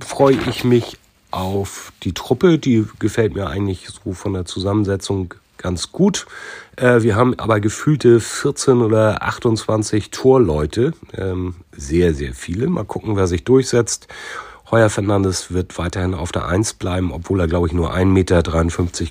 freue 0.00 0.38
ich 0.48 0.64
mich 0.64 0.96
auf 1.30 1.92
die 2.02 2.14
Truppe. 2.14 2.58
Die 2.58 2.86
gefällt 2.98 3.34
mir 3.34 3.48
eigentlich 3.48 3.88
so 3.88 4.14
von 4.14 4.32
der 4.32 4.46
Zusammensetzung 4.46 5.34
ganz 5.62 5.92
gut. 5.92 6.26
Äh, 6.76 7.02
wir 7.02 7.16
haben 7.16 7.38
aber 7.38 7.60
gefühlte 7.60 8.20
14 8.20 8.82
oder 8.82 9.22
28 9.22 10.10
Torleute. 10.10 10.92
Ähm, 11.16 11.54
sehr, 11.72 12.14
sehr 12.14 12.34
viele. 12.34 12.68
Mal 12.68 12.84
gucken, 12.84 13.16
wer 13.16 13.26
sich 13.26 13.44
durchsetzt. 13.44 14.08
Heuer 14.70 14.88
Fernandes 14.88 15.52
wird 15.52 15.76
weiterhin 15.78 16.14
auf 16.14 16.32
der 16.32 16.46
Eins 16.46 16.72
bleiben, 16.72 17.12
obwohl 17.12 17.40
er, 17.40 17.46
glaube 17.46 17.66
ich, 17.66 17.74
nur 17.74 17.94
1,53 17.94 18.06
Meter 18.06 18.42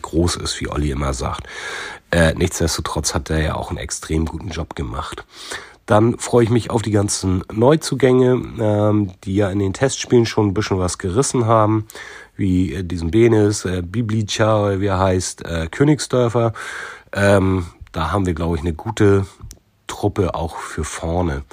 groß 0.01 0.37
ist, 0.37 0.59
wie 0.59 0.69
Olli 0.69 0.89
immer 0.89 1.13
sagt. 1.13 1.47
Äh, 2.09 2.33
nichtsdestotrotz 2.33 3.13
hat 3.13 3.29
er 3.29 3.41
ja 3.41 3.55
auch 3.55 3.69
einen 3.69 3.77
extrem 3.77 4.25
guten 4.25 4.49
Job 4.49 4.75
gemacht. 4.75 5.23
Dann 5.85 6.17
freue 6.17 6.43
ich 6.43 6.49
mich 6.49 6.71
auf 6.71 6.81
die 6.81 6.91
ganzen 6.91 7.43
Neuzugänge, 7.51 8.41
ähm, 8.59 9.11
die 9.23 9.35
ja 9.35 9.49
in 9.49 9.59
den 9.59 9.73
Testspielen 9.73 10.25
schon 10.25 10.47
ein 10.47 10.53
bisschen 10.53 10.79
was 10.79 10.97
gerissen 10.97 11.45
haben, 11.45 11.85
wie 12.41 12.73
äh, 12.73 12.83
diesen 12.83 13.11
Benes, 13.11 13.63
äh, 13.63 13.81
Biblica, 13.85 14.81
wie 14.81 14.87
er 14.87 14.99
heißt, 14.99 15.45
äh, 15.45 15.67
Königsdörfer. 15.71 16.51
Ähm, 17.13 17.67
da 17.93 18.11
haben 18.11 18.25
wir, 18.25 18.33
glaube 18.33 18.55
ich, 18.55 18.61
eine 18.61 18.73
gute 18.73 19.25
Truppe 19.87 20.35
auch 20.35 20.57
für 20.57 20.83
vorne. 20.83 21.43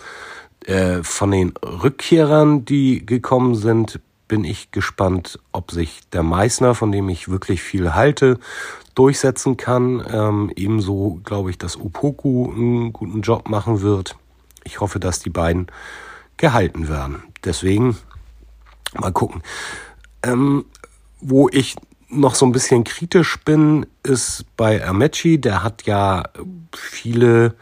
Äh, 0.65 1.03
von 1.03 1.31
den 1.31 1.53
Rückkehrern, 1.63 2.65
die 2.65 3.05
gekommen 3.05 3.55
sind, 3.55 4.01
bin 4.27 4.45
ich 4.45 4.71
gespannt, 4.71 5.39
ob 5.53 5.71
sich 5.71 6.01
der 6.13 6.23
Meißner, 6.23 6.75
von 6.75 6.93
dem 6.93 7.09
ich 7.09 7.29
wirklich 7.29 7.63
viel 7.63 7.95
halte, 7.95 8.39
durchsetzen 8.95 9.57
kann. 9.57 10.05
Ähm, 10.11 10.53
ebenso 10.57 11.21
glaube 11.25 11.51
ich, 11.51 11.59
dass 11.59 11.77
Upoku 11.77 12.51
einen 12.53 12.93
guten 12.93 13.23
Job 13.23 13.49
machen 13.49 13.81
wird. 13.81 14.17
Ich 14.65 14.81
hoffe, 14.81 15.01
dass 15.01 15.21
die 15.21 15.31
beiden 15.31 15.69
gehalten 16.37 16.89
werden. 16.89 17.23
Deswegen 17.45 17.97
mal 18.95 19.13
gucken. 19.13 19.43
Ähm, 20.29 20.65
wo 21.21 21.49
ich 21.49 21.77
noch 22.09 22.35
so 22.35 22.47
ein 22.47 22.53
bisschen 22.53 22.85
kritisch 22.85 23.39
bin, 23.45 23.87
ist 24.03 24.45
bei 24.57 24.85
Amechi. 24.87 25.41
Der 25.41 25.63
hat 25.63 25.85
ja 25.85 26.25
viele 26.75 27.55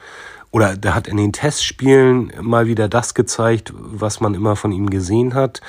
oder 0.50 0.76
der 0.76 0.94
hat 0.94 1.08
in 1.08 1.16
den 1.16 1.32
Testspielen 1.32 2.32
mal 2.40 2.66
wieder 2.66 2.88
das 2.88 3.14
gezeigt, 3.14 3.72
was 3.76 4.20
man 4.20 4.34
immer 4.34 4.56
von 4.56 4.72
ihm 4.72 4.88
gesehen 4.88 5.34
hat. 5.34 5.60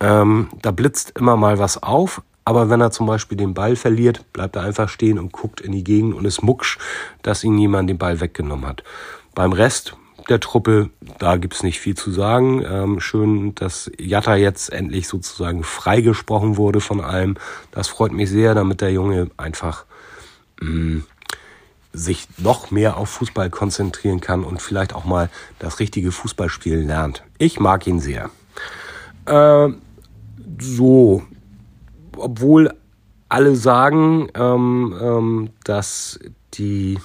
Ähm, 0.00 0.48
da 0.62 0.70
blitzt 0.70 1.12
immer 1.18 1.36
mal 1.36 1.58
was 1.58 1.82
auf, 1.82 2.22
aber 2.44 2.70
wenn 2.70 2.80
er 2.80 2.90
zum 2.90 3.06
Beispiel 3.06 3.38
den 3.38 3.54
Ball 3.54 3.76
verliert, 3.76 4.32
bleibt 4.32 4.56
er 4.56 4.62
einfach 4.62 4.88
stehen 4.88 5.18
und 5.18 5.32
guckt 5.32 5.60
in 5.60 5.72
die 5.72 5.84
Gegend 5.84 6.14
und 6.14 6.24
ist 6.24 6.42
mucksch, 6.42 6.78
dass 7.22 7.44
ihm 7.44 7.58
jemand 7.58 7.90
den 7.90 7.98
Ball 7.98 8.20
weggenommen 8.20 8.66
hat. 8.66 8.82
Beim 9.34 9.52
Rest 9.52 9.96
der 10.28 10.40
Truppe, 10.40 10.90
da 11.18 11.36
gibt's 11.36 11.62
nicht 11.62 11.80
viel 11.80 11.96
zu 11.96 12.10
sagen. 12.10 12.64
Ähm, 12.64 13.00
schön, 13.00 13.54
dass 13.54 13.90
Jatta 13.98 14.36
jetzt 14.36 14.72
endlich 14.72 15.08
sozusagen 15.08 15.64
freigesprochen 15.64 16.56
wurde 16.56 16.80
von 16.80 17.00
allem. 17.00 17.36
Das 17.70 17.88
freut 17.88 18.12
mich 18.12 18.30
sehr, 18.30 18.54
damit 18.54 18.80
der 18.80 18.92
Junge 18.92 19.30
einfach 19.36 19.84
mh, 20.60 20.70
mm, 20.70 21.04
sich 21.92 22.28
noch 22.36 22.70
mehr 22.70 22.96
auf 22.96 23.08
Fußball 23.10 23.50
konzentrieren 23.50 24.20
kann 24.20 24.44
und 24.44 24.60
vielleicht 24.60 24.94
auch 24.94 25.04
mal 25.04 25.30
das 25.58 25.80
richtige 25.80 26.12
Fußballspielen 26.12 26.86
lernt. 26.86 27.24
Ich 27.38 27.58
mag 27.58 27.86
ihn 27.86 28.00
sehr. 28.00 28.30
Äh, 29.26 29.68
so, 30.60 31.22
obwohl 32.16 32.74
alle 33.28 33.56
sagen, 33.56 34.28
ähm, 34.34 34.94
ähm, 35.00 35.50
dass 35.64 36.18
die 36.54 36.98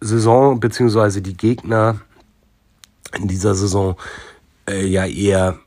Saison 0.00 0.60
beziehungsweise 0.60 1.22
die 1.22 1.36
Gegner 1.36 2.00
in 3.16 3.28
dieser 3.28 3.54
Saison 3.54 3.96
äh, 4.68 4.86
ja 4.86 5.06
eher 5.06 5.58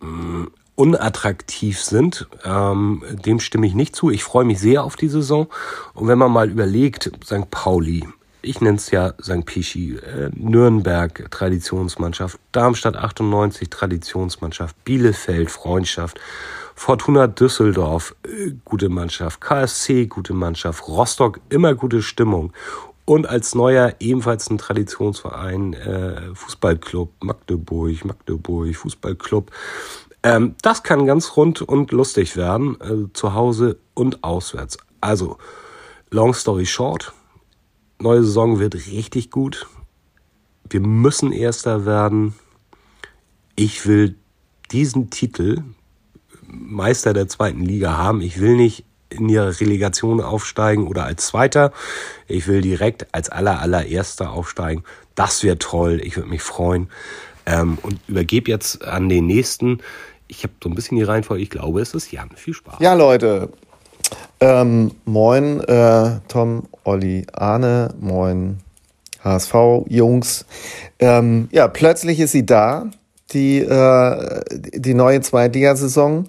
mh, 0.00 0.08
mm, 0.08 0.50
unattraktiv 0.74 1.80
sind. 1.80 2.28
Ähm, 2.44 3.02
dem 3.10 3.40
stimme 3.40 3.66
ich 3.66 3.74
nicht 3.74 3.96
zu. 3.96 4.10
Ich 4.10 4.22
freue 4.22 4.44
mich 4.44 4.60
sehr 4.60 4.84
auf 4.84 4.96
die 4.96 5.08
Saison. 5.08 5.48
Und 5.94 6.06
wenn 6.06 6.18
man 6.18 6.30
mal 6.30 6.48
überlegt, 6.48 7.10
St. 7.24 7.50
Pauli, 7.50 8.06
ich 8.42 8.60
nenne 8.60 8.76
es 8.76 8.90
ja 8.92 9.14
St. 9.20 9.44
Pischi, 9.44 9.96
äh, 9.96 10.30
Nürnberg 10.34 11.30
Traditionsmannschaft, 11.30 12.38
Darmstadt 12.52 12.96
98 12.96 13.68
Traditionsmannschaft, 13.68 14.84
Bielefeld 14.84 15.50
Freundschaft, 15.50 16.20
Fortuna 16.76 17.26
Düsseldorf 17.26 18.14
äh, 18.24 18.52
gute 18.64 18.88
Mannschaft, 18.88 19.40
KSC 19.40 20.06
gute 20.06 20.32
Mannschaft, 20.32 20.86
Rostock 20.86 21.40
immer 21.48 21.74
gute 21.74 22.02
Stimmung 22.02 22.52
und 23.08 23.26
als 23.26 23.54
neuer 23.54 23.94
ebenfalls 24.00 24.50
ein 24.50 24.58
Traditionsverein 24.58 25.72
äh, 25.72 26.34
Fußballclub 26.34 27.24
Magdeburg, 27.24 28.04
Magdeburg 28.04 28.76
Fußballclub. 28.76 29.50
Ähm, 30.22 30.56
das 30.60 30.82
kann 30.82 31.06
ganz 31.06 31.34
rund 31.34 31.62
und 31.62 31.90
lustig 31.90 32.36
werden, 32.36 32.78
äh, 32.82 33.10
zu 33.14 33.32
Hause 33.32 33.78
und 33.94 34.22
auswärts. 34.24 34.76
Also, 35.00 35.38
long 36.10 36.34
story 36.34 36.66
short, 36.66 37.14
neue 37.98 38.22
Saison 38.24 38.58
wird 38.58 38.74
richtig 38.74 39.30
gut. 39.30 39.66
Wir 40.68 40.80
müssen 40.80 41.32
Erster 41.32 41.86
werden. 41.86 42.34
Ich 43.56 43.86
will 43.86 44.16
diesen 44.70 45.08
Titel 45.08 45.62
Meister 46.46 47.14
der 47.14 47.26
zweiten 47.26 47.64
Liga 47.64 47.96
haben. 47.96 48.20
Ich 48.20 48.38
will 48.38 48.56
nicht 48.56 48.84
in 49.10 49.28
ihrer 49.28 49.60
Relegation 49.60 50.20
aufsteigen 50.20 50.86
oder 50.86 51.04
als 51.04 51.26
Zweiter. 51.26 51.72
Ich 52.26 52.46
will 52.46 52.60
direkt 52.60 53.06
als 53.12 53.30
aller 53.30 53.60
allererster 53.60 54.30
aufsteigen. 54.30 54.84
Das 55.14 55.42
wäre 55.42 55.58
toll. 55.58 56.00
Ich 56.02 56.16
würde 56.16 56.28
mich 56.28 56.42
freuen. 56.42 56.88
Ähm, 57.46 57.78
und 57.82 57.98
übergebe 58.08 58.50
jetzt 58.50 58.84
an 58.84 59.08
den 59.08 59.26
nächsten. 59.26 59.80
Ich 60.26 60.42
habe 60.42 60.52
so 60.62 60.68
ein 60.68 60.74
bisschen 60.74 60.98
die 60.98 61.02
Reihenfolge. 61.02 61.42
Ich 61.42 61.50
glaube, 61.50 61.80
es 61.80 61.94
ist 61.94 62.12
Jan. 62.12 62.30
Viel 62.36 62.54
Spaß. 62.54 62.76
Ja, 62.80 62.94
Leute. 62.94 63.48
Ähm, 64.40 64.92
moin, 65.04 65.60
äh, 65.60 66.20
Tom, 66.28 66.64
Olli, 66.84 67.26
Arne. 67.32 67.94
Moin, 67.98 68.58
HSV-Jungs. 69.24 70.44
Ähm, 70.98 71.48
ja, 71.50 71.68
plötzlich 71.68 72.20
ist 72.20 72.32
sie 72.32 72.46
da, 72.46 72.90
die, 73.32 73.58
äh, 73.58 74.40
die 74.52 74.94
neue 74.94 75.20
Zweitligasaison. 75.20 76.26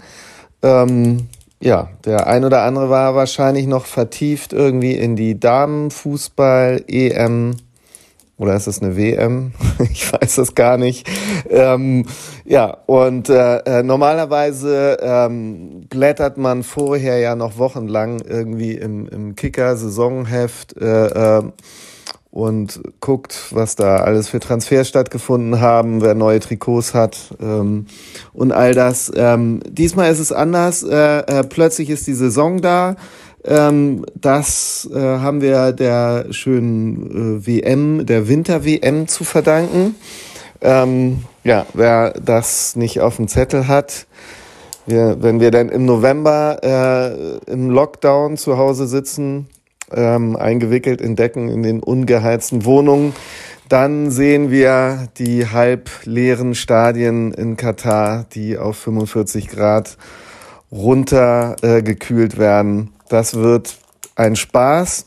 Ähm, 0.63 1.27
ja, 1.62 1.89
der 2.06 2.28
ein 2.28 2.46
oder 2.46 2.63
andere 2.63 2.89
war 2.89 3.16
wahrscheinlich 3.16 3.68
noch 3.68 3.86
vertieft 3.86 4.54
irgendwie 4.54 4.94
in 4.94 5.16
die 5.16 5.39
Damenfußball-EM 5.39 7.56
oder 8.39 8.56
ist 8.56 8.68
es 8.68 8.82
eine 8.82 8.96
WM? 8.96 9.51
ich 9.92 10.12
weiß 10.12 10.38
es 10.38 10.56
gar 10.56 10.78
nicht. 10.78 11.08
Ähm, 11.50 12.06
ja, 12.46 12.78
und 12.86 13.30
äh, 13.30 13.58
äh, 13.58 13.84
normalerweise 13.84 14.98
ähm, 15.01 15.82
blättert 15.89 16.38
man 16.38 16.63
vorher 16.63 17.20
ja 17.20 17.36
noch 17.36 17.58
wochenlang 17.58 18.22
irgendwie 18.22 18.75
im, 18.75 19.10
im 19.10 19.36
Kicker-Saisonheft. 19.36 20.78
Äh, 20.78 21.39
äh, 21.39 21.44
und 22.31 22.81
guckt, 23.00 23.48
was 23.51 23.75
da 23.75 23.98
alles 23.98 24.29
für 24.29 24.39
Transfers 24.39 24.88
stattgefunden 24.88 25.62
haben, 25.62 26.01
wer 26.01 26.13
neue 26.13 26.39
Trikots 26.39 26.93
hat 26.93 27.17
ähm, 27.41 27.88
und 28.33 28.51
all 28.51 28.74
das. 28.74 29.12
Ähm, 29.15 29.62
diesmal 29.67 30.12
ist 30.12 30.19
es 30.19 30.31
anders. 30.31 30.83
Äh, 30.83 31.19
äh, 31.19 31.43
plötzlich 31.43 31.89
ist 31.89 32.05
die 32.05 32.13
Saison 32.13 32.62
da. 32.62 32.95
Ähm, 33.43 34.05
das 34.15 34.88
äh, 34.93 35.00
haben 35.00 35.41
wir 35.41 35.71
der 35.71 36.27
schönen 36.31 37.39
äh, 37.39 37.48
WM, 37.48 38.05
der 38.05 38.27
Winter-WM 38.27 39.07
zu 39.07 39.24
verdanken. 39.24 39.95
Ähm, 40.62 41.24
ja, 41.43 41.65
wer 41.74 42.12
das 42.12 42.75
nicht 42.75 43.00
auf 43.00 43.15
dem 43.15 43.27
Zettel 43.27 43.67
hat, 43.67 44.05
wir, 44.86 45.21
wenn 45.21 45.39
wir 45.39 45.51
dann 45.51 45.69
im 45.69 45.86
November 45.86 46.59
äh, 46.63 47.51
im 47.51 47.69
Lockdown 47.69 48.38
zu 48.38 48.57
Hause 48.57 48.88
sitzen, 48.88 49.48
ähm, 49.93 50.36
eingewickelt 50.36 51.01
in 51.01 51.15
Decken 51.15 51.50
in 51.50 51.63
den 51.63 51.81
ungeheizten 51.81 52.65
Wohnungen. 52.65 53.13
Dann 53.69 54.10
sehen 54.10 54.50
wir 54.50 55.10
die 55.17 55.48
halb 55.48 55.89
leeren 56.03 56.55
Stadien 56.55 57.34
in 57.34 57.55
Katar, 57.55 58.25
die 58.34 58.58
auf 58.58 58.77
45 58.77 59.48
Grad 59.48 59.98
runtergekühlt 60.72 62.36
äh, 62.36 62.38
werden. 62.39 62.93
Das 63.10 63.36
wird 63.36 63.77
ein 64.15 64.36
Spaß. 64.36 65.05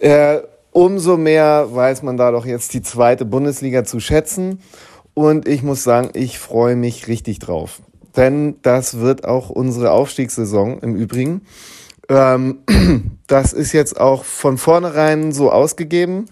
Äh, 0.00 0.38
umso 0.72 1.16
mehr 1.16 1.68
weiß 1.70 2.02
man 2.02 2.16
da 2.16 2.30
doch 2.32 2.46
jetzt 2.46 2.74
die 2.74 2.82
zweite 2.82 3.24
Bundesliga 3.24 3.84
zu 3.84 4.00
schätzen. 4.00 4.60
Und 5.14 5.46
ich 5.46 5.62
muss 5.62 5.84
sagen, 5.84 6.10
ich 6.14 6.38
freue 6.40 6.74
mich 6.74 7.06
richtig 7.06 7.38
drauf. 7.38 7.80
Denn 8.16 8.56
das 8.62 8.98
wird 8.98 9.24
auch 9.24 9.50
unsere 9.50 9.92
Aufstiegssaison 9.92 10.80
im 10.80 10.94
Übrigen. 10.96 11.42
Ähm, 12.08 12.58
das 13.26 13.52
ist 13.52 13.72
jetzt 13.72 14.00
auch 14.00 14.24
von 14.24 14.58
vornherein 14.58 15.32
so 15.32 15.50
ausgegeben. 15.50 16.26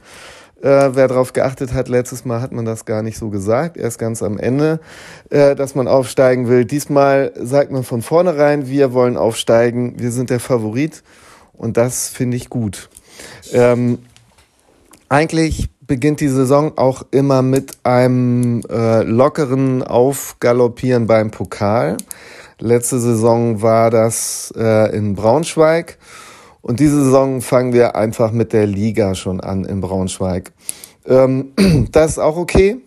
Äh, 0.63 0.95
wer 0.95 1.09
darauf 1.09 1.33
geachtet 1.33 1.73
hat, 1.73 1.89
letztes 1.89 2.25
Mal 2.25 2.41
hat 2.41 2.53
man 2.53 2.65
das 2.65 2.85
gar 2.85 3.03
nicht 3.03 3.19
so 3.19 3.31
gesagt, 3.31 3.77
erst 3.77 3.99
ganz 3.99 4.23
am 4.23 4.39
Ende, 4.39 4.79
äh, 5.29 5.57
dass 5.57 5.75
man 5.75 5.89
aufsteigen 5.89 6.49
will. 6.49 6.65
Diesmal 6.65 7.33
sagt 7.37 7.73
man 7.73 7.83
von 7.83 8.01
vornherein, 8.01 8.69
wir 8.69 8.93
wollen 8.93 9.17
aufsteigen, 9.17 9.99
wir 9.99 10.13
sind 10.13 10.31
der 10.31 10.39
Favorit 10.39 11.03
und 11.53 11.77
das 11.77 12.09
finde 12.09 12.37
ich 12.37 12.49
gut. 12.49 12.91
Ähm, 13.53 13.99
eigentlich 15.09 15.69
beginnt 15.81 16.21
die 16.21 16.29
Saison 16.29 16.79
auch 16.79 17.03
immer 17.11 17.43
mit 17.43 17.79
einem 17.83 18.63
äh, 18.71 19.03
lockeren 19.03 19.83
Aufgaloppieren 19.83 21.09
beim 21.09 21.33
Pokal. 21.33 21.97
Letzte 22.63 23.01
Saison 23.01 23.61
war 23.61 23.91
das 23.91 24.55
äh, 24.57 24.97
in 24.97 25.17
Braunschweig. 25.17 25.99
Und 26.61 26.79
diese 26.79 27.03
Saison 27.03 27.41
fangen 27.41 27.73
wir 27.73 27.97
einfach 27.97 28.31
mit 28.31 28.53
der 28.53 28.69
Liga 28.69 29.17
schon 29.17 29.41
an 29.41 29.65
in 29.65 29.81
Braunschweig. 29.81 30.53
Ähm, 31.05 31.55
das 31.91 32.13
ist 32.13 32.19
auch 32.21 32.37
okay. 32.37 32.81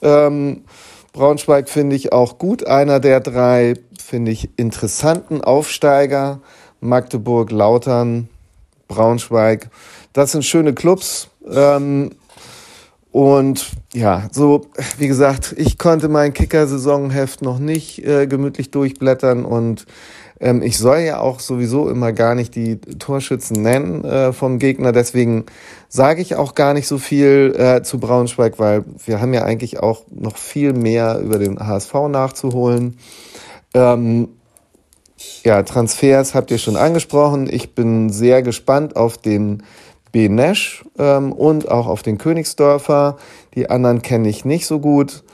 Ähm, 0.00 0.64
Braunschweig 1.12 1.68
finde 1.68 1.96
ich 1.96 2.14
auch 2.14 2.38
gut. 2.38 2.66
Einer 2.66 2.98
der 2.98 3.20
drei, 3.20 3.74
finde 4.02 4.30
ich, 4.30 4.48
interessanten 4.56 5.42
Aufsteiger. 5.42 6.40
Magdeburg, 6.80 7.50
Lautern, 7.50 8.30
Braunschweig. 8.88 9.68
Das 10.14 10.32
sind 10.32 10.46
schöne 10.46 10.72
Clubs. 10.72 11.28
Ähm, 11.46 12.12
und 13.14 13.70
ja, 13.92 14.28
so, 14.32 14.62
wie 14.98 15.06
gesagt, 15.06 15.54
ich 15.56 15.78
konnte 15.78 16.08
mein 16.08 16.32
Kicker-Saisonheft 16.34 17.42
noch 17.42 17.60
nicht 17.60 18.04
äh, 18.04 18.26
gemütlich 18.26 18.72
durchblättern 18.72 19.44
und 19.44 19.86
ähm, 20.40 20.62
ich 20.62 20.78
soll 20.78 20.98
ja 20.98 21.20
auch 21.20 21.38
sowieso 21.38 21.88
immer 21.88 22.12
gar 22.12 22.34
nicht 22.34 22.56
die 22.56 22.80
Torschützen 22.80 23.62
nennen 23.62 24.02
äh, 24.04 24.32
vom 24.32 24.58
Gegner. 24.58 24.90
Deswegen 24.90 25.46
sage 25.88 26.22
ich 26.22 26.34
auch 26.34 26.56
gar 26.56 26.74
nicht 26.74 26.88
so 26.88 26.98
viel 26.98 27.54
äh, 27.56 27.84
zu 27.84 28.00
Braunschweig, 28.00 28.58
weil 28.58 28.84
wir 29.06 29.20
haben 29.20 29.32
ja 29.32 29.44
eigentlich 29.44 29.78
auch 29.78 30.02
noch 30.10 30.36
viel 30.36 30.72
mehr 30.72 31.20
über 31.20 31.38
den 31.38 31.60
HSV 31.60 31.94
nachzuholen. 32.08 32.98
Ähm, 33.74 34.30
ja, 35.44 35.62
Transfers 35.62 36.34
habt 36.34 36.50
ihr 36.50 36.58
schon 36.58 36.74
angesprochen. 36.74 37.48
Ich 37.48 37.76
bin 37.76 38.10
sehr 38.10 38.42
gespannt 38.42 38.96
auf 38.96 39.18
den 39.18 39.62
B. 40.14 40.28
Nash 40.28 40.84
ähm, 40.96 41.32
und 41.32 41.68
auch 41.68 41.88
auf 41.88 42.02
den 42.02 42.18
Königsdörfer. 42.18 43.16
Die 43.56 43.68
anderen 43.68 44.00
kenne 44.00 44.28
ich 44.28 44.44
nicht 44.44 44.66
so 44.66 44.78
gut. 44.78 45.24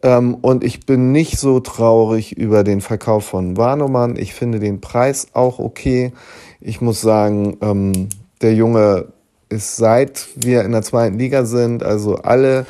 Ähm, 0.00 0.36
und 0.36 0.62
ich 0.62 0.86
bin 0.86 1.10
nicht 1.10 1.40
so 1.40 1.58
traurig 1.58 2.38
über 2.38 2.62
den 2.62 2.80
Verkauf 2.80 3.24
von 3.24 3.56
Warnumann. 3.56 4.14
Ich 4.16 4.34
finde 4.34 4.60
den 4.60 4.80
Preis 4.80 5.26
auch 5.32 5.58
okay. 5.58 6.12
Ich 6.60 6.80
muss 6.80 7.00
sagen, 7.00 7.56
ähm, 7.60 8.08
der 8.40 8.54
Junge 8.54 9.06
ist 9.48 9.76
seit 9.76 10.28
wir 10.36 10.62
in 10.62 10.70
der 10.70 10.82
zweiten 10.82 11.18
Liga 11.18 11.44
sind, 11.44 11.82
also 11.82 12.14
alle 12.16 12.64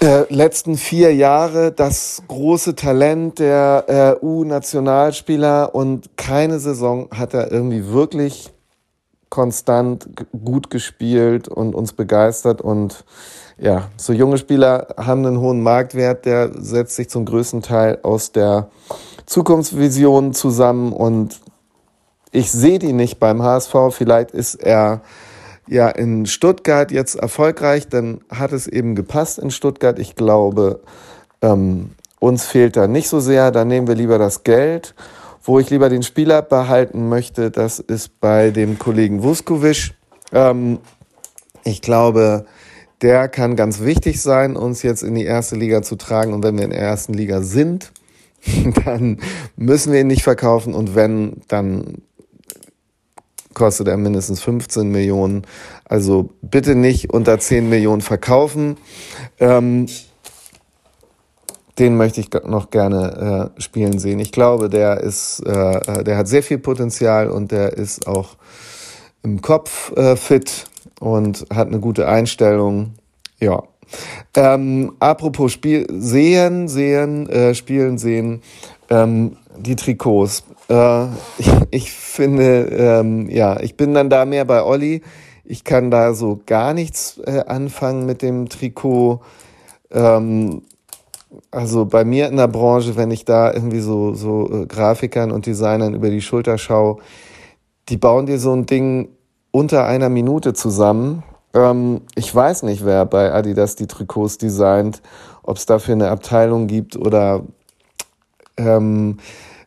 äh, 0.00 0.24
letzten 0.28 0.76
vier 0.76 1.14
Jahre 1.14 1.72
das 1.72 2.22
große 2.28 2.74
Talent 2.74 3.38
der 3.38 4.18
äh, 4.20 4.24
U-Nationalspieler 4.24 5.74
und 5.74 6.10
keine 6.18 6.58
Saison 6.58 7.08
hat 7.10 7.32
er 7.32 7.50
irgendwie 7.50 7.86
wirklich 7.88 8.52
konstant 9.32 10.06
gut 10.44 10.68
gespielt 10.68 11.48
und 11.48 11.74
uns 11.74 11.94
begeistert 11.94 12.60
und 12.60 13.04
ja, 13.56 13.88
so 13.96 14.12
junge 14.12 14.36
Spieler 14.36 14.88
haben 14.98 15.24
einen 15.24 15.40
hohen 15.40 15.62
Marktwert, 15.62 16.26
der 16.26 16.50
setzt 16.54 16.96
sich 16.96 17.08
zum 17.08 17.24
größten 17.24 17.62
Teil 17.62 17.98
aus 18.02 18.32
der 18.32 18.68
Zukunftsvision 19.24 20.34
zusammen 20.34 20.92
und 20.92 21.40
ich 22.30 22.52
sehe 22.52 22.78
die 22.78 22.92
nicht 22.92 23.20
beim 23.20 23.42
HSV. 23.42 23.74
Vielleicht 23.90 24.32
ist 24.32 24.56
er 24.56 25.00
ja 25.66 25.88
in 25.88 26.26
Stuttgart 26.26 26.92
jetzt 26.92 27.14
erfolgreich, 27.14 27.88
dann 27.88 28.20
hat 28.30 28.52
es 28.52 28.66
eben 28.66 28.94
gepasst 28.94 29.38
in 29.38 29.50
Stuttgart. 29.50 29.98
Ich 29.98 30.14
glaube, 30.14 30.80
ähm, 31.40 31.92
uns 32.20 32.44
fehlt 32.44 32.76
da 32.76 32.86
nicht 32.86 33.08
so 33.08 33.18
sehr. 33.18 33.50
Da 33.50 33.64
nehmen 33.64 33.86
wir 33.86 33.94
lieber 33.94 34.18
das 34.18 34.44
Geld. 34.44 34.94
Wo 35.44 35.58
ich 35.58 35.70
lieber 35.70 35.88
den 35.88 36.02
Spieler 36.02 36.42
behalten 36.42 37.08
möchte, 37.08 37.50
das 37.50 37.78
ist 37.80 38.20
bei 38.20 38.50
dem 38.50 38.78
Kollegen 38.78 39.22
Vuskovic. 39.22 39.94
Ähm, 40.32 40.78
ich 41.64 41.82
glaube, 41.82 42.46
der 43.02 43.28
kann 43.28 43.56
ganz 43.56 43.80
wichtig 43.80 44.22
sein, 44.22 44.56
uns 44.56 44.82
jetzt 44.82 45.02
in 45.02 45.14
die 45.16 45.24
erste 45.24 45.56
Liga 45.56 45.82
zu 45.82 45.96
tragen. 45.96 46.32
Und 46.32 46.44
wenn 46.44 46.56
wir 46.56 46.64
in 46.64 46.70
der 46.70 46.80
ersten 46.80 47.12
Liga 47.12 47.42
sind, 47.42 47.92
dann 48.84 49.18
müssen 49.56 49.92
wir 49.92 50.00
ihn 50.00 50.06
nicht 50.06 50.22
verkaufen. 50.22 50.74
Und 50.74 50.94
wenn, 50.94 51.42
dann 51.48 52.02
kostet 53.52 53.88
er 53.88 53.96
mindestens 53.96 54.40
15 54.40 54.88
Millionen. 54.90 55.42
Also 55.84 56.30
bitte 56.40 56.76
nicht 56.76 57.12
unter 57.12 57.38
10 57.38 57.68
Millionen 57.68 58.00
verkaufen. 58.00 58.76
Ähm, 59.40 59.86
den 61.82 61.96
möchte 61.96 62.20
ich 62.20 62.30
noch 62.44 62.70
gerne 62.70 63.50
äh, 63.56 63.60
spielen 63.60 63.98
sehen. 63.98 64.20
Ich 64.20 64.30
glaube, 64.30 64.68
der 64.68 65.00
ist, 65.00 65.42
äh, 65.44 65.50
äh, 65.50 66.04
der 66.04 66.16
hat 66.16 66.28
sehr 66.28 66.44
viel 66.44 66.58
Potenzial 66.58 67.28
und 67.28 67.50
der 67.50 67.72
ist 67.72 68.06
auch 68.06 68.36
im 69.24 69.42
Kopf 69.42 69.90
äh, 69.96 70.14
fit 70.14 70.66
und 71.00 71.44
hat 71.52 71.66
eine 71.66 71.80
gute 71.80 72.06
Einstellung. 72.06 72.94
Ja. 73.40 73.64
Ähm, 74.36 74.92
apropos 75.00 75.50
Spiel 75.50 75.88
sehen, 75.90 76.68
sehen, 76.68 77.28
äh, 77.28 77.52
spielen, 77.52 77.98
sehen. 77.98 78.42
Ähm, 78.88 79.36
die 79.58 79.74
Trikots. 79.74 80.44
Äh, 80.68 81.06
ich, 81.38 81.50
ich, 81.72 81.90
finde, 81.90 82.66
ähm, 82.70 83.28
ja, 83.28 83.58
ich 83.58 83.76
bin 83.76 83.92
dann 83.92 84.08
da 84.08 84.24
mehr 84.24 84.44
bei 84.44 84.62
Olli. 84.62 85.02
Ich 85.44 85.64
kann 85.64 85.90
da 85.90 86.14
so 86.14 86.40
gar 86.46 86.74
nichts 86.74 87.20
äh, 87.26 87.42
anfangen 87.44 88.06
mit 88.06 88.22
dem 88.22 88.48
Trikot. 88.48 89.20
Ähm, 89.90 90.62
also 91.50 91.86
bei 91.86 92.04
mir 92.04 92.28
in 92.28 92.36
der 92.36 92.48
Branche, 92.48 92.96
wenn 92.96 93.10
ich 93.10 93.24
da 93.24 93.52
irgendwie 93.52 93.80
so, 93.80 94.14
so 94.14 94.48
äh, 94.50 94.66
Grafikern 94.66 95.30
und 95.30 95.46
Designern 95.46 95.94
über 95.94 96.10
die 96.10 96.20
Schulter 96.20 96.58
schaue, 96.58 96.98
die 97.88 97.96
bauen 97.96 98.26
dir 98.26 98.38
so 98.38 98.52
ein 98.52 98.66
Ding 98.66 99.08
unter 99.50 99.86
einer 99.86 100.08
Minute 100.08 100.54
zusammen. 100.54 101.22
Ähm, 101.54 102.02
ich 102.14 102.34
weiß 102.34 102.62
nicht, 102.62 102.84
wer 102.84 103.04
bei 103.06 103.32
Adidas 103.32 103.76
die 103.76 103.86
Trikots 103.86 104.38
designt, 104.38 105.02
ob 105.42 105.56
es 105.56 105.66
dafür 105.66 105.94
eine 105.94 106.10
Abteilung 106.10 106.66
gibt 106.66 106.96
oder 106.96 107.42
ähm, 108.56 109.18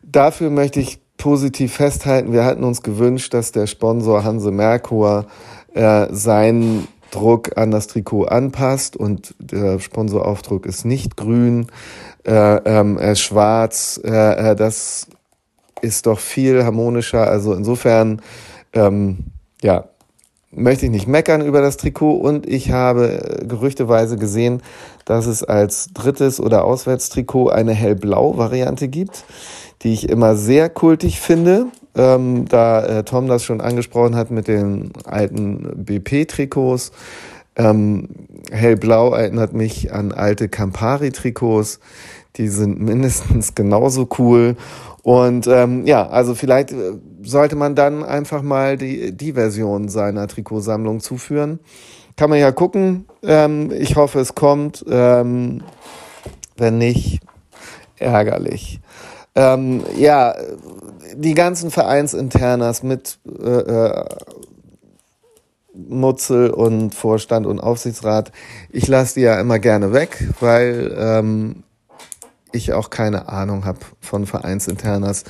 dafür 0.02 0.50
möchte 0.50 0.80
ich 0.80 1.00
positiv 1.16 1.74
festhalten, 1.74 2.32
wir 2.32 2.44
hatten 2.44 2.64
uns 2.64 2.82
gewünscht, 2.82 3.32
dass 3.34 3.52
der 3.52 3.66
Sponsor 3.66 4.22
Hanse 4.24 4.50
Merkur 4.50 5.26
äh, 5.74 6.06
seinen 6.10 6.88
Druck 7.16 7.56
an 7.56 7.70
das 7.70 7.86
Trikot 7.86 8.24
anpasst 8.24 8.94
und 8.94 9.34
der 9.38 9.78
Sponsoraufdruck 9.80 10.66
ist 10.66 10.84
nicht 10.84 11.16
grün, 11.16 11.68
äh, 12.24 12.56
ähm, 12.56 12.98
ist 12.98 13.20
schwarz. 13.20 13.98
Äh, 14.04 14.50
äh, 14.50 14.56
das 14.56 15.06
ist 15.80 16.06
doch 16.06 16.18
viel 16.18 16.62
harmonischer. 16.62 17.26
Also 17.26 17.54
insofern, 17.54 18.20
ähm, 18.74 19.18
ja, 19.62 19.84
möchte 20.50 20.84
ich 20.84 20.92
nicht 20.92 21.08
meckern 21.08 21.40
über 21.40 21.62
das 21.62 21.78
Trikot 21.78 22.16
und 22.16 22.46
ich 22.46 22.70
habe 22.70 23.40
äh, 23.40 23.46
gerüchteweise 23.46 24.18
gesehen, 24.18 24.62
dass 25.06 25.24
es 25.24 25.42
als 25.42 25.88
drittes 25.94 26.38
oder 26.38 26.64
Auswärtstrikot 26.64 27.48
eine 27.48 27.72
hellblau-Variante 27.72 28.88
gibt, 28.88 29.24
die 29.82 29.94
ich 29.94 30.10
immer 30.10 30.36
sehr 30.36 30.68
kultig 30.68 31.20
finde. 31.20 31.68
Ähm, 31.96 32.46
da 32.46 32.84
äh, 32.84 33.04
Tom 33.04 33.26
das 33.26 33.44
schon 33.44 33.60
angesprochen 33.60 34.16
hat 34.16 34.30
mit 34.30 34.48
den 34.48 34.92
alten 35.04 35.84
BP-Trikots. 35.84 36.92
Ähm, 37.56 38.08
hellblau 38.50 39.14
erinnert 39.14 39.54
mich 39.54 39.92
an 39.92 40.12
alte 40.12 40.48
Campari-Trikots. 40.48 41.80
Die 42.36 42.48
sind 42.48 42.80
mindestens 42.82 43.54
genauso 43.54 44.08
cool. 44.18 44.56
Und 45.02 45.46
ähm, 45.46 45.86
ja, 45.86 46.08
also 46.08 46.34
vielleicht 46.34 46.72
äh, 46.72 46.94
sollte 47.22 47.56
man 47.56 47.74
dann 47.74 48.04
einfach 48.04 48.42
mal 48.42 48.76
die, 48.76 49.16
die 49.16 49.32
Version 49.32 49.88
seiner 49.88 50.26
Trikotsammlung 50.26 51.00
zuführen. 51.00 51.60
Kann 52.16 52.30
man 52.30 52.38
ja 52.38 52.50
gucken. 52.50 53.06
Ähm, 53.22 53.70
ich 53.72 53.96
hoffe, 53.96 54.20
es 54.20 54.34
kommt. 54.34 54.84
Ähm, 54.88 55.62
wenn 56.56 56.78
nicht, 56.78 57.20
ärgerlich. 57.98 58.80
Ähm, 59.36 59.84
ja, 59.96 60.34
die 61.14 61.34
ganzen 61.34 61.70
Vereinsinternas 61.70 62.82
mit 62.82 63.18
äh, 63.38 63.48
äh, 63.48 64.04
Mutzel 65.74 66.50
und 66.50 66.94
Vorstand 66.94 67.46
und 67.46 67.60
Aufsichtsrat, 67.60 68.32
ich 68.70 68.88
lasse 68.88 69.14
die 69.14 69.20
ja 69.20 69.38
immer 69.38 69.58
gerne 69.58 69.92
weg, 69.92 70.26
weil 70.40 70.94
ähm, 70.98 71.64
ich 72.52 72.72
auch 72.72 72.88
keine 72.88 73.28
Ahnung 73.28 73.66
habe 73.66 73.80
von 74.00 74.26
Vereinsinternas. 74.26 75.24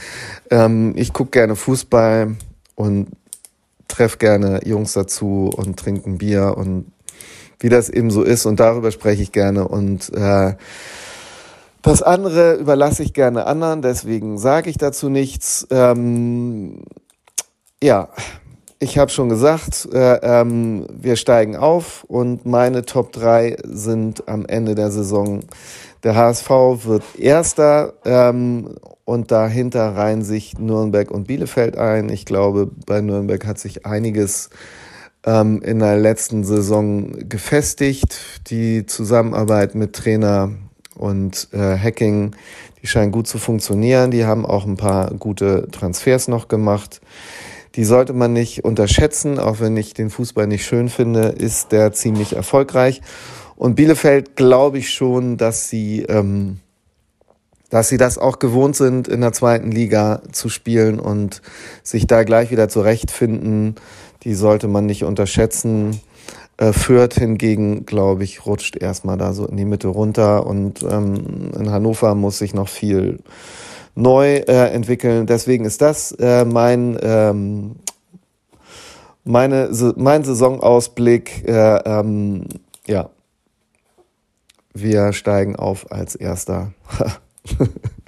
Ähm, 0.50 0.92
ich 0.96 1.12
gucke 1.12 1.32
gerne 1.32 1.56
Fußball 1.56 2.36
und 2.76 3.08
treffe 3.88 4.18
gerne 4.18 4.60
Jungs 4.64 4.92
dazu 4.92 5.50
und 5.54 5.78
trinke 5.78 6.08
ein 6.08 6.18
Bier 6.18 6.54
und 6.56 6.92
wie 7.58 7.68
das 7.68 7.88
eben 7.88 8.10
so 8.10 8.22
ist 8.22 8.46
und 8.46 8.60
darüber 8.60 8.92
spreche 8.92 9.22
ich 9.22 9.32
gerne 9.32 9.66
und 9.66 10.12
äh, 10.12 10.54
das 11.86 12.02
andere 12.02 12.54
überlasse 12.54 13.02
ich 13.02 13.14
gerne 13.14 13.46
anderen, 13.46 13.80
deswegen 13.80 14.38
sage 14.38 14.70
ich 14.70 14.76
dazu 14.76 15.08
nichts. 15.08 15.66
Ähm, 15.70 16.82
ja, 17.82 18.08
ich 18.78 18.98
habe 18.98 19.10
schon 19.10 19.28
gesagt, 19.28 19.88
äh, 19.92 20.16
ähm, 20.16 20.86
wir 20.90 21.16
steigen 21.16 21.56
auf 21.56 22.04
und 22.04 22.44
meine 22.44 22.84
Top 22.84 23.12
3 23.12 23.56
sind 23.64 24.28
am 24.28 24.44
Ende 24.46 24.74
der 24.74 24.90
Saison 24.90 25.44
der 26.02 26.14
HSV 26.14 26.50
wird 26.84 27.02
Erster 27.18 27.94
ähm, 28.04 28.76
und 29.04 29.30
dahinter 29.30 29.96
reihen 29.96 30.22
sich 30.22 30.58
Nürnberg 30.58 31.10
und 31.10 31.26
Bielefeld 31.26 31.78
ein. 31.78 32.08
Ich 32.10 32.26
glaube, 32.26 32.70
bei 32.86 33.00
Nürnberg 33.00 33.46
hat 33.46 33.58
sich 33.58 33.86
einiges 33.86 34.50
ähm, 35.24 35.62
in 35.62 35.78
der 35.78 35.96
letzten 35.96 36.44
Saison 36.44 37.28
gefestigt. 37.28 38.50
Die 38.50 38.86
Zusammenarbeit 38.86 39.74
mit 39.74 39.94
Trainer 39.94 40.50
und 40.96 41.48
äh, 41.52 41.78
Hacking, 41.78 42.34
die 42.82 42.86
scheint 42.86 43.12
gut 43.12 43.26
zu 43.26 43.38
funktionieren. 43.38 44.10
Die 44.10 44.24
haben 44.24 44.46
auch 44.46 44.64
ein 44.64 44.76
paar 44.76 45.12
gute 45.14 45.68
Transfers 45.70 46.28
noch 46.28 46.48
gemacht. 46.48 47.00
Die 47.74 47.84
sollte 47.84 48.14
man 48.14 48.32
nicht 48.32 48.64
unterschätzen, 48.64 49.38
auch 49.38 49.60
wenn 49.60 49.76
ich 49.76 49.92
den 49.92 50.08
Fußball 50.08 50.46
nicht 50.46 50.64
schön 50.64 50.88
finde, 50.88 51.28
ist 51.28 51.72
der 51.72 51.92
ziemlich 51.92 52.34
erfolgreich. 52.34 53.02
Und 53.54 53.74
Bielefeld 53.74 54.34
glaube 54.36 54.78
ich 54.78 54.92
schon, 54.92 55.36
dass 55.36 55.68
sie, 55.68 56.02
ähm, 56.02 56.60
dass 57.68 57.88
sie 57.88 57.98
das 57.98 58.16
auch 58.16 58.38
gewohnt 58.38 58.76
sind, 58.76 59.08
in 59.08 59.20
der 59.20 59.32
zweiten 59.32 59.70
Liga 59.70 60.22
zu 60.32 60.48
spielen 60.48 60.98
und 60.98 61.42
sich 61.82 62.06
da 62.06 62.24
gleich 62.24 62.50
wieder 62.50 62.68
zurechtfinden. 62.68 63.74
Die 64.22 64.34
sollte 64.34 64.68
man 64.68 64.86
nicht 64.86 65.04
unterschätzen. 65.04 66.00
Äh, 66.58 66.72
Fürth 66.72 67.18
hingegen, 67.18 67.84
glaube 67.84 68.24
ich, 68.24 68.46
rutscht 68.46 68.76
erstmal 68.76 69.18
da 69.18 69.34
so 69.34 69.46
in 69.46 69.58
die 69.58 69.66
Mitte 69.66 69.88
runter 69.88 70.46
und 70.46 70.82
ähm, 70.82 71.52
in 71.58 71.70
Hannover 71.70 72.14
muss 72.14 72.38
sich 72.38 72.54
noch 72.54 72.68
viel 72.68 73.18
neu 73.94 74.36
äh, 74.36 74.72
entwickeln. 74.72 75.26
Deswegen 75.26 75.66
ist 75.66 75.82
das 75.82 76.12
äh, 76.12 76.46
mein 76.46 76.98
ähm, 77.02 77.76
meine 79.24 79.70
mein 79.96 80.24
Saisonausblick. 80.24 81.46
Äh, 81.46 81.76
ähm, 81.84 82.46
ja, 82.86 83.10
wir 84.72 85.12
steigen 85.12 85.56
auf 85.56 85.90
als 85.92 86.14
Erster. 86.14 86.72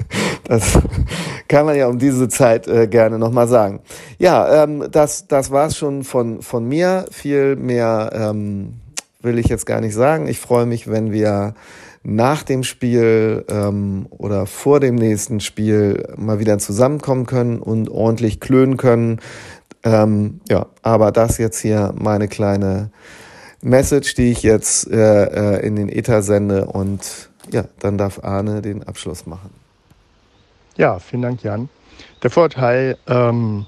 das 0.49 0.79
kann 1.49 1.67
man 1.67 1.77
ja 1.77 1.87
um 1.87 1.99
diese 1.99 2.29
Zeit 2.29 2.67
äh, 2.67 2.89
gerne 2.89 3.19
nochmal 3.19 3.47
sagen. 3.47 3.81
Ja, 4.19 4.65
ähm, 4.65 4.89
das, 4.91 5.29
das 5.29 5.51
war's 5.51 5.77
schon 5.77 6.03
von, 6.03 6.43
von 6.43 6.67
mir. 6.67 7.05
Viel 7.13 7.55
mehr 7.57 8.11
ähm, 8.13 8.75
will 9.21 9.39
ich 9.39 9.47
jetzt 9.47 9.67
gar 9.67 9.81
nicht 9.81 9.95
sagen. 9.95 10.27
Ich 10.27 10.41
freue 10.41 10.67
mich, 10.67 10.91
wenn 10.91 11.13
wir 11.13 11.55
nach 12.03 12.43
dem 12.43 12.63
Spiel 12.63 13.45
ähm, 13.51 14.07
oder 14.11 14.47
vor 14.47 14.81
dem 14.81 14.95
nächsten 14.95 15.41
Spiel 15.41 16.15
mal 16.17 16.39
wieder 16.39 16.59
zusammenkommen 16.59 17.27
können 17.27 17.59
und 17.59 17.91
ordentlich 17.91 18.41
klönen 18.41 18.77
können. 18.77 19.21
Ähm, 19.85 20.41
ja, 20.49 20.67
aber 20.83 21.13
das 21.13 21.39
jetzt 21.39 21.61
hier 21.61 21.93
meine 21.97 22.29
kleine 22.29 22.91
Message, 23.61 24.15
die 24.15 24.31
ich 24.31 24.43
jetzt 24.43 24.91
äh, 24.91 25.57
äh, 25.57 25.67
in 25.67 25.77
den 25.77 25.89
Ether 25.89 26.23
sende 26.23 26.67
und 26.67 27.29
ja, 27.51 27.65
dann 27.81 27.99
darf 27.99 28.23
Arne 28.23 28.63
den 28.63 28.83
Abschluss 28.85 29.27
machen. 29.27 29.51
Ja, 30.79 31.01
vielen 31.01 31.23
Dank, 31.23 31.43
Jan. 31.43 31.69
Der 32.23 32.31
Vorteil 32.31 32.97
ähm, 33.09 33.67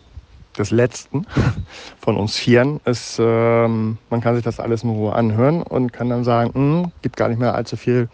des 0.57 0.71
letzten 0.71 1.27
von 2.01 2.17
uns 2.17 2.37
Vieren 2.37 2.79
ist, 2.85 3.19
ähm, 3.21 3.99
man 4.11 4.21
kann 4.21 4.37
sich 4.37 4.45
das 4.45 4.61
alles 4.61 4.85
in 4.85 4.91
Ruhe 4.91 5.13
anhören 5.13 5.65
und 5.65 5.93
kann 5.93 6.09
dann 6.09 6.23
sagen, 6.23 6.51
mh, 6.55 6.83
hm, 6.85 6.93
gibt 7.03 7.17
gar 7.17 7.29
nicht 7.29 7.41
mehr 7.41 7.57
allzu 7.57 7.77
viel 7.77 8.09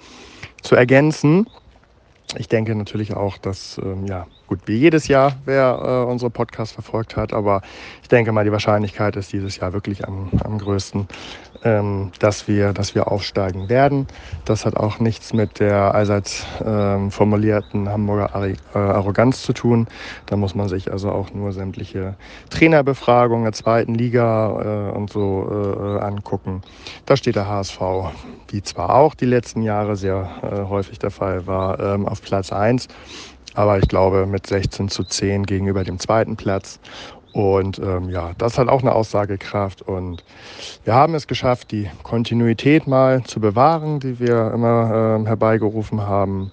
zu 0.63 0.77
ergänzen. 0.77 1.47
Ich 2.39 2.49
denke 2.49 2.75
natürlich 2.75 3.15
auch, 3.15 3.37
dass, 3.37 3.79
ähm, 3.85 4.07
ja, 4.07 4.27
gut, 4.47 4.61
wie 4.67 4.77
jedes 4.77 5.09
Jahr, 5.09 5.37
wer 5.45 6.05
äh, 6.07 6.11
unsere 6.11 6.31
Podcast 6.31 6.73
verfolgt 6.73 7.17
hat, 7.17 7.33
aber 7.33 7.63
ich 8.03 8.09
denke 8.09 8.33
mal, 8.33 8.45
die 8.45 8.53
Wahrscheinlichkeit 8.53 9.17
ist 9.17 9.33
dieses 9.33 9.57
Jahr 9.57 9.73
wirklich 9.73 10.07
am, 10.07 10.31
am 10.45 10.59
größten, 10.59 11.09
ähm, 11.65 12.13
dass, 12.21 12.47
wir, 12.47 12.73
dass 12.73 12.95
wir 12.95 13.11
aufsteigen 13.11 13.69
werden. 13.69 14.07
Das 14.45 14.65
hat 14.65 14.77
auch 14.77 15.01
nichts 15.01 15.33
mit 15.33 15.59
der 15.59 15.95
allseits 15.95 16.47
ähm, 16.65 17.11
formulierten 17.11 17.89
Hamburger 17.89 18.31
äh, 18.47 18.79
Arroganz 18.79 19.43
zu 19.43 19.53
tun. 19.53 19.89
Da 20.27 20.37
muss 20.37 20.55
man 20.55 20.69
sich 20.69 20.93
also 20.93 21.11
auch 21.11 21.33
nur 21.33 21.53
sämtliche 21.53 22.15
Trainerbefragungen 22.51 23.45
der 23.45 23.53
zweiten 23.53 23.95
Liga 23.95 24.91
äh, 24.93 24.97
und 24.97 25.11
so 25.11 25.49
äh, 25.51 26.01
angucken. 26.01 26.63
Da 27.07 27.17
steht 27.17 27.37
der 27.37 27.49
HSV, 27.49 27.81
wie 28.49 28.63
zwar 28.63 28.95
auch 28.95 29.15
die 29.15 29.27
letzten 29.27 29.63
Jahre 29.63 29.97
sehr 29.97 30.29
äh, 30.43 30.69
häufig 30.69 30.99
der 30.99 31.11
Fall 31.11 31.47
war, 31.47 31.81
ähm, 31.81 32.07
auf 32.07 32.23
Platz 32.23 32.53
1 32.53 32.89
aber 33.57 33.79
ich 33.79 33.89
glaube 33.89 34.27
mit 34.27 34.47
16 34.47 34.89
zu 34.89 35.03
10 35.03 35.45
gegenüber 35.45 35.83
dem 35.83 35.99
zweiten 35.99 36.37
Platz. 36.37 36.79
Und 37.33 37.79
ähm, 37.79 38.09
ja, 38.09 38.33
das 38.39 38.57
hat 38.57 38.69
auch 38.69 38.81
eine 38.81 38.93
Aussagekraft. 38.93 39.83
Und 39.83 40.25
wir 40.85 40.95
haben 40.95 41.15
es 41.15 41.27
geschafft, 41.27 41.71
die 41.73 41.91
Kontinuität 42.03 42.87
mal 42.87 43.25
zu 43.25 43.41
bewahren, 43.41 44.01
die 44.01 44.21
wir 44.21 44.53
immer 44.53 45.17
ähm, 45.17 45.27
herbeigerufen 45.27 46.03
haben. 46.03 46.53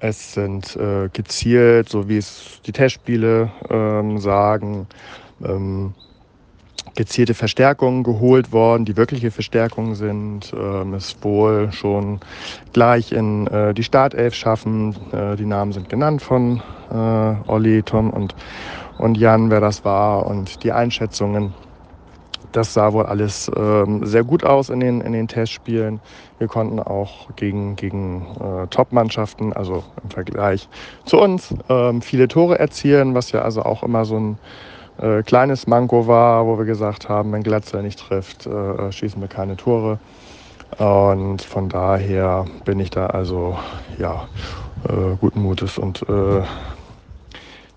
Es 0.00 0.34
sind 0.34 0.76
äh, 0.76 1.08
gezielt, 1.12 1.88
so 1.88 2.08
wie 2.08 2.18
es 2.18 2.60
die 2.66 2.72
Testspiele 2.72 3.50
ähm, 3.70 4.18
sagen, 4.18 4.86
ähm, 5.44 5.94
gezielte 6.96 7.34
Verstärkungen 7.34 8.02
geholt 8.02 8.52
worden, 8.52 8.84
die 8.84 8.96
wirkliche 8.96 9.30
Verstärkungen 9.30 9.94
sind, 9.94 10.52
ähm, 10.52 10.94
es 10.94 11.16
wohl 11.22 11.70
schon 11.72 12.20
gleich 12.72 13.12
in 13.12 13.46
äh, 13.46 13.74
die 13.74 13.84
Startelf 13.84 14.34
schaffen. 14.34 14.96
Äh, 15.12 15.36
die 15.36 15.46
Namen 15.46 15.72
sind 15.72 15.88
genannt 15.88 16.22
von 16.22 16.62
äh, 16.90 17.50
Olli, 17.50 17.82
Tom 17.82 18.10
und 18.10 18.34
und 18.98 19.16
Jan, 19.18 19.50
wer 19.50 19.60
das 19.60 19.84
war 19.84 20.26
und 20.26 20.62
die 20.64 20.72
Einschätzungen. 20.72 21.54
Das 22.52 22.72
sah 22.72 22.92
wohl 22.92 23.04
alles 23.04 23.50
ähm, 23.54 24.06
sehr 24.06 24.24
gut 24.24 24.44
aus 24.44 24.70
in 24.70 24.80
den, 24.80 25.02
in 25.02 25.12
den 25.12 25.28
Testspielen. 25.28 26.00
Wir 26.38 26.48
konnten 26.48 26.78
auch 26.78 27.34
gegen, 27.36 27.76
gegen 27.76 28.26
äh, 28.40 28.66
Top-Mannschaften, 28.68 29.52
also 29.52 29.84
im 30.02 30.10
Vergleich 30.10 30.68
zu 31.04 31.18
uns, 31.18 31.54
ähm, 31.68 32.00
viele 32.00 32.28
Tore 32.28 32.58
erzielen, 32.58 33.14
was 33.14 33.32
ja 33.32 33.42
also 33.42 33.62
auch 33.62 33.82
immer 33.82 34.06
so 34.06 34.16
ein 34.16 34.38
äh, 34.98 35.22
kleines 35.22 35.66
Manko 35.66 36.06
war, 36.06 36.46
wo 36.46 36.58
wir 36.58 36.64
gesagt 36.64 37.08
haben, 37.08 37.32
wenn 37.32 37.42
Glatzer 37.42 37.82
nicht 37.82 37.98
trifft, 37.98 38.46
äh, 38.46 38.90
schießen 38.92 39.20
wir 39.20 39.28
keine 39.28 39.56
Tore. 39.56 39.98
Und 40.78 41.42
von 41.42 41.68
daher 41.68 42.46
bin 42.64 42.80
ich 42.80 42.90
da 42.90 43.06
also 43.06 43.56
ja, 43.98 44.28
äh, 44.88 45.16
guten 45.20 45.42
Mutes 45.42 45.78
und 45.78 46.02
äh, 46.08 46.42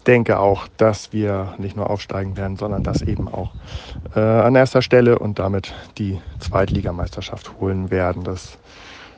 denke 0.07 0.39
auch, 0.39 0.67
dass 0.77 1.13
wir 1.13 1.53
nicht 1.57 1.75
nur 1.75 1.89
aufsteigen 1.89 2.35
werden, 2.35 2.57
sondern 2.57 2.83
das 2.83 3.01
eben 3.01 3.27
auch 3.27 3.51
äh, 4.15 4.19
an 4.19 4.55
erster 4.55 4.81
Stelle 4.81 5.19
und 5.19 5.39
damit 5.39 5.73
die 5.97 6.19
Zweitligameisterschaft 6.39 7.59
holen 7.59 7.91
werden. 7.91 8.23
Das 8.23 8.45
ist 8.45 8.57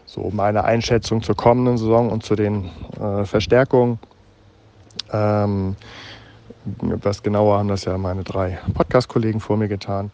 so 0.06 0.30
meine 0.34 0.66
Einschätzung 0.66 1.24
zur 1.24 1.36
kommenden 1.36 1.78
Saison 1.78 2.10
und 2.10 2.24
zu 2.24 2.36
den 2.36 2.70
äh, 3.00 3.24
Verstärkungen. 3.24 4.00
Ähm, 5.12 5.78
etwas 6.94 7.24
genauer 7.24 7.58
haben 7.58 7.68
das 7.68 7.86
ja 7.86 7.98
meine 7.98 8.24
drei 8.24 8.60
Podcast-Kollegen 8.74 9.40
vor 9.40 9.58
mir 9.58 9.68
getan. 9.68 10.12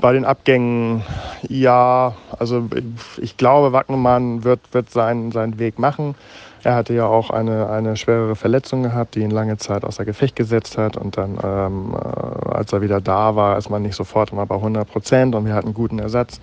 Bei 0.00 0.12
den 0.12 0.24
Abgängen, 0.24 1.02
ja, 1.48 2.14
also 2.38 2.68
ich 3.16 3.36
glaube, 3.36 3.72
Wackenmann 3.72 4.44
wird, 4.44 4.60
wird 4.72 4.90
seinen, 4.90 5.32
seinen 5.32 5.58
Weg 5.58 5.78
machen. 5.78 6.14
Er 6.62 6.74
hatte 6.74 6.94
ja 6.94 7.06
auch 7.06 7.30
eine, 7.30 7.68
eine 7.70 7.96
schwerere 7.96 8.36
Verletzung 8.36 8.82
gehabt, 8.82 9.14
die 9.14 9.20
ihn 9.20 9.30
lange 9.30 9.56
Zeit 9.58 9.84
außer 9.84 10.04
Gefecht 10.04 10.36
gesetzt 10.36 10.78
hat. 10.78 10.96
Und 10.96 11.16
dann, 11.16 11.38
ähm, 11.42 11.94
äh, 11.94 12.50
als 12.50 12.72
er 12.72 12.82
wieder 12.82 13.00
da 13.00 13.36
war, 13.36 13.58
ist 13.58 13.70
man 13.70 13.82
nicht 13.82 13.94
sofort 13.94 14.32
immer 14.32 14.46
bei 14.46 14.56
100 14.56 14.88
Prozent. 14.88 15.34
Und 15.34 15.46
wir 15.46 15.54
hatten 15.54 15.68
einen 15.68 15.74
guten 15.74 15.98
Ersatz 15.98 16.40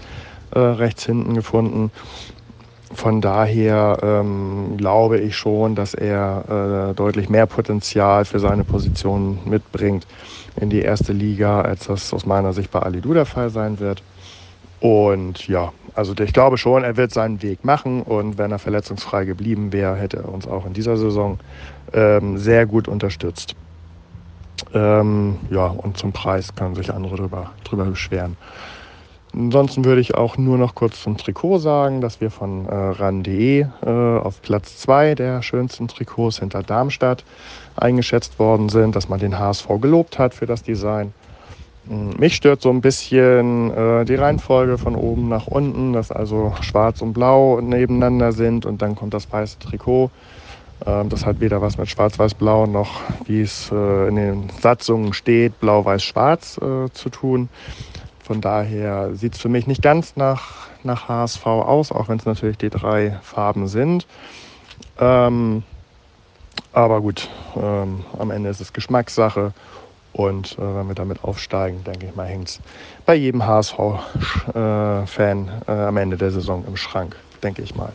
äh, 0.51 0.59
rechts 0.59 1.05
hinten 1.05 1.35
gefunden. 1.35 1.91
Von 2.95 3.19
daher 3.19 3.97
ähm, 4.01 4.77
glaube 4.77 5.19
ich 5.19 5.35
schon, 5.35 5.75
dass 5.75 5.93
er 5.93 6.91
äh, 6.91 6.95
deutlich 6.95 7.29
mehr 7.29 7.45
Potenzial 7.45 8.23
für 8.23 8.39
seine 8.39 8.63
Position 8.63 9.39
mitbringt 9.45 10.07
in 10.59 10.69
die 10.69 10.81
erste 10.81 11.11
Liga, 11.11 11.61
als 11.61 11.87
das 11.87 12.13
aus 12.13 12.25
meiner 12.25 12.53
Sicht 12.53 12.71
bei 12.71 12.79
Ali 12.79 13.01
Du 13.01 13.13
der 13.13 13.25
Fall 13.25 13.49
sein 13.49 13.79
wird. 13.79 14.01
Und 14.79 15.47
ja, 15.47 15.73
also 15.93 16.13
ich 16.17 16.31
glaube 16.31 16.57
schon, 16.57 16.83
er 16.83 16.95
wird 16.95 17.11
seinen 17.11 17.41
Weg 17.41 17.65
machen 17.65 18.01
und 18.01 18.37
wenn 18.37 18.51
er 18.51 18.59
verletzungsfrei 18.59 19.25
geblieben 19.25 19.73
wäre, 19.73 19.95
hätte 19.95 20.17
er 20.17 20.29
uns 20.29 20.47
auch 20.47 20.65
in 20.65 20.73
dieser 20.73 20.95
Saison 20.95 21.37
ähm, 21.93 22.37
sehr 22.37 22.65
gut 22.65 22.87
unterstützt. 22.87 23.55
Ähm, 24.73 25.37
ja, 25.49 25.67
und 25.67 25.97
zum 25.97 26.13
Preis 26.13 26.55
können 26.55 26.75
sich 26.75 26.93
andere 26.93 27.17
drüber, 27.17 27.51
drüber 27.65 27.85
beschweren. 27.85 28.37
Ansonsten 29.37 29.83
würde 29.83 29.99
ich 29.99 30.15
auch 30.15 30.37
nur 30.37 30.57
noch 30.57 30.75
kurz 30.75 31.03
zum 31.03 31.17
Trikot 31.17 31.57
sagen, 31.57 31.99
dass 31.99 32.21
wir 32.21 32.31
von 32.31 32.67
äh, 32.67 32.73
ran.de 32.73 33.65
äh, 33.85 33.89
auf 33.89 34.41
Platz 34.41 34.77
2 34.77 35.15
der 35.15 35.41
schönsten 35.41 35.89
Trikots 35.89 36.39
hinter 36.39 36.63
Darmstadt 36.63 37.25
eingeschätzt 37.75 38.39
worden 38.39 38.69
sind, 38.69 38.95
dass 38.95 39.09
man 39.09 39.19
den 39.19 39.37
HSV 39.37 39.67
gelobt 39.81 40.19
hat 40.19 40.33
für 40.33 40.45
das 40.45 40.63
Design. 40.63 41.13
Mich 41.83 42.35
stört 42.35 42.61
so 42.61 42.69
ein 42.69 42.79
bisschen 42.79 43.71
äh, 43.71 44.05
die 44.05 44.15
Reihenfolge 44.15 44.77
von 44.77 44.95
oben 44.95 45.27
nach 45.27 45.47
unten, 45.47 45.91
dass 45.91 46.11
also 46.11 46.53
schwarz 46.61 47.01
und 47.01 47.11
blau 47.11 47.59
nebeneinander 47.59 48.31
sind 48.31 48.65
und 48.65 48.81
dann 48.81 48.95
kommt 48.95 49.13
das 49.13 49.31
weiße 49.31 49.59
Trikot. 49.59 50.11
Ähm, 50.85 51.09
das 51.09 51.25
hat 51.25 51.41
weder 51.41 51.61
was 51.61 51.77
mit 51.77 51.89
schwarz-weiß-blau 51.89 52.67
noch, 52.67 53.01
wie 53.25 53.41
es 53.41 53.69
äh, 53.71 54.07
in 54.07 54.15
den 54.15 54.49
Satzungen 54.61 55.13
steht, 55.13 55.59
blau-weiß-schwarz 55.59 56.57
äh, 56.57 56.91
zu 56.93 57.09
tun. 57.09 57.49
Von 58.25 58.41
daher 58.41 59.13
sieht 59.15 59.35
es 59.35 59.41
für 59.41 59.49
mich 59.49 59.67
nicht 59.67 59.83
ganz 59.83 60.15
nach, 60.15 60.67
nach 60.81 61.07
HSV 61.07 61.45
aus, 61.45 61.91
auch 61.91 62.09
wenn 62.09 62.17
es 62.17 62.25
natürlich 62.25 62.57
die 62.57 62.71
drei 62.71 63.19
Farben 63.21 63.67
sind. 63.67 64.07
Ähm, 64.99 65.61
aber 66.73 67.01
gut, 67.01 67.29
ähm, 67.55 68.03
am 68.17 68.31
Ende 68.31 68.49
ist 68.49 68.61
es 68.61 68.73
Geschmackssache. 68.73 69.53
Und 70.11 70.53
äh, 70.53 70.61
wenn 70.61 70.87
wir 70.87 70.95
damit 70.95 71.23
aufsteigen, 71.23 71.83
denke 71.83 72.07
ich 72.07 72.15
mal, 72.15 72.25
hängt 72.25 72.47
es 72.47 72.59
bei 73.05 73.13
jedem 73.13 73.45
HSV-Fan 73.45 75.05
äh, 75.67 75.71
äh, 75.71 75.85
am 75.85 75.97
Ende 75.97 76.17
der 76.17 76.31
Saison 76.31 76.65
im 76.65 76.77
Schrank, 76.77 77.15
denke 77.43 77.61
ich 77.61 77.75
mal. 77.75 77.93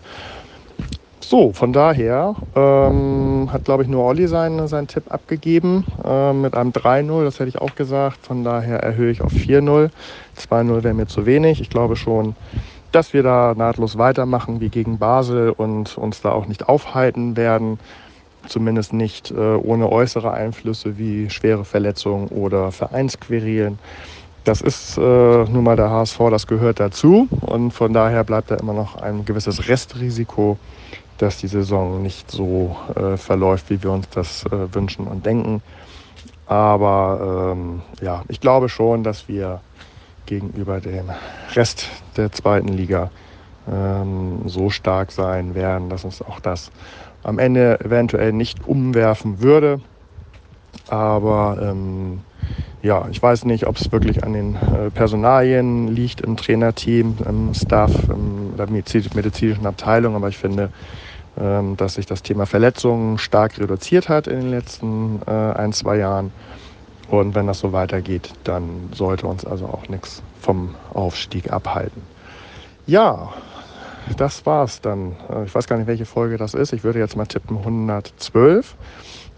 So, 1.22 1.52
von 1.52 1.72
daher 1.72 2.34
ähm, 2.56 3.48
hat, 3.52 3.64
glaube 3.64 3.82
ich, 3.82 3.88
nur 3.88 4.04
Olli 4.04 4.26
seinen, 4.26 4.66
seinen 4.68 4.88
Tipp 4.88 5.04
abgegeben 5.12 5.84
äh, 6.04 6.32
mit 6.32 6.54
einem 6.54 6.70
3-0, 6.70 7.24
das 7.24 7.38
hätte 7.38 7.50
ich 7.50 7.60
auch 7.60 7.74
gesagt. 7.74 8.26
Von 8.26 8.42
daher 8.42 8.80
erhöhe 8.80 9.10
ich 9.10 9.20
auf 9.20 9.32
4-0. 9.32 9.90
2-0 10.38 10.82
wäre 10.82 10.94
mir 10.94 11.06
zu 11.06 11.26
wenig. 11.26 11.60
Ich 11.60 11.70
glaube 11.70 11.96
schon, 11.96 12.34
dass 12.90 13.12
wir 13.12 13.22
da 13.22 13.54
nahtlos 13.54 13.98
weitermachen 13.98 14.60
wie 14.60 14.70
gegen 14.70 14.98
Basel 14.98 15.50
und 15.50 15.96
uns 15.98 16.22
da 16.22 16.32
auch 16.32 16.46
nicht 16.46 16.68
aufhalten 16.68 17.36
werden 17.36 17.78
zumindest 18.48 18.92
nicht 18.92 19.30
äh, 19.30 19.34
ohne 19.34 19.90
äußere 19.90 20.32
Einflüsse 20.32 20.98
wie 20.98 21.30
schwere 21.30 21.64
Verletzungen 21.64 22.28
oder 22.28 22.72
Vereinsquerelen. 22.72 23.78
Das 24.44 24.60
ist 24.62 24.96
äh, 24.96 25.00
nun 25.00 25.64
mal 25.64 25.76
der 25.76 25.90
HSV, 25.90 26.18
das 26.30 26.46
gehört 26.46 26.80
dazu 26.80 27.28
und 27.40 27.72
von 27.72 27.92
daher 27.92 28.24
bleibt 28.24 28.50
da 28.50 28.56
immer 28.56 28.72
noch 28.72 28.96
ein 28.96 29.24
gewisses 29.24 29.68
Restrisiko, 29.68 30.58
dass 31.20 31.36
die 31.36 31.48
Saison 31.48 32.02
nicht 32.02 32.30
so 32.30 32.76
äh, 32.96 33.16
verläuft, 33.16 33.68
wie 33.68 33.82
wir 33.82 33.90
uns 33.90 34.08
das 34.08 34.46
äh, 34.46 34.74
wünschen 34.74 35.06
und 35.06 35.26
denken. 35.26 35.62
Aber 36.46 37.52
ähm, 37.52 37.82
ja, 38.00 38.24
ich 38.28 38.40
glaube 38.40 38.68
schon, 38.68 39.04
dass 39.04 39.28
wir 39.28 39.60
gegenüber 40.26 40.80
dem 40.80 41.10
Rest 41.54 41.88
der 42.16 42.32
zweiten 42.32 42.68
Liga 42.68 43.10
ähm, 43.70 44.42
so 44.46 44.70
stark 44.70 45.12
sein 45.12 45.54
werden, 45.54 45.90
dass 45.90 46.04
uns 46.04 46.22
auch 46.22 46.40
das 46.40 46.70
am 47.22 47.38
Ende 47.38 47.78
eventuell 47.80 48.32
nicht 48.32 48.66
umwerfen 48.66 49.42
würde. 49.42 49.80
Aber 50.88 51.58
ähm, 51.60 52.22
ja, 52.82 53.06
ich 53.10 53.22
weiß 53.22 53.44
nicht, 53.44 53.66
ob 53.66 53.76
es 53.76 53.92
wirklich 53.92 54.24
an 54.24 54.32
den 54.32 54.56
äh, 54.56 54.90
Personalien 54.90 55.88
liegt 55.88 56.22
im 56.22 56.36
Trainerteam, 56.38 57.16
im 57.26 57.52
Staff, 57.52 57.92
in 58.08 58.56
der 58.56 58.70
medizinischen 58.70 59.66
Abteilung, 59.66 60.16
aber 60.16 60.28
ich 60.28 60.38
finde, 60.38 60.70
dass 61.76 61.94
sich 61.94 62.06
das 62.06 62.22
Thema 62.22 62.44
Verletzungen 62.46 63.16
stark 63.18 63.58
reduziert 63.58 64.08
hat 64.08 64.26
in 64.26 64.40
den 64.40 64.50
letzten 64.50 65.22
äh, 65.26 65.30
ein, 65.30 65.72
zwei 65.72 65.96
Jahren. 65.96 66.32
Und 67.08 67.34
wenn 67.34 67.46
das 67.46 67.58
so 67.60 67.72
weitergeht, 67.72 68.32
dann 68.44 68.90
sollte 68.94 69.26
uns 69.26 69.44
also 69.44 69.66
auch 69.66 69.88
nichts 69.88 70.22
vom 70.40 70.74
Aufstieg 70.94 71.52
abhalten. 71.52 72.02
Ja, 72.86 73.32
das 74.16 74.44
war's 74.46 74.80
dann. 74.80 75.16
Äh, 75.28 75.44
ich 75.44 75.54
weiß 75.54 75.66
gar 75.66 75.76
nicht, 75.76 75.86
welche 75.86 76.06
Folge 76.06 76.36
das 76.36 76.54
ist. 76.54 76.72
Ich 76.72 76.84
würde 76.84 76.98
jetzt 76.98 77.16
mal 77.16 77.26
tippen 77.26 77.58
112. 77.58 78.76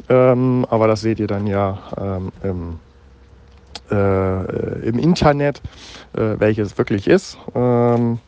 Ähm, 0.08 0.66
aber 0.68 0.88
das 0.88 1.00
seht 1.00 1.20
ihr 1.20 1.26
dann 1.26 1.46
ja 1.46 1.78
ähm, 1.96 2.32
im, 2.42 2.78
äh, 3.90 4.88
im 4.88 4.98
Internet, 4.98 5.62
äh, 6.14 6.38
welches 6.38 6.76
wirklich 6.78 7.06
ist. 7.06 7.38
Ähm, 7.54 8.18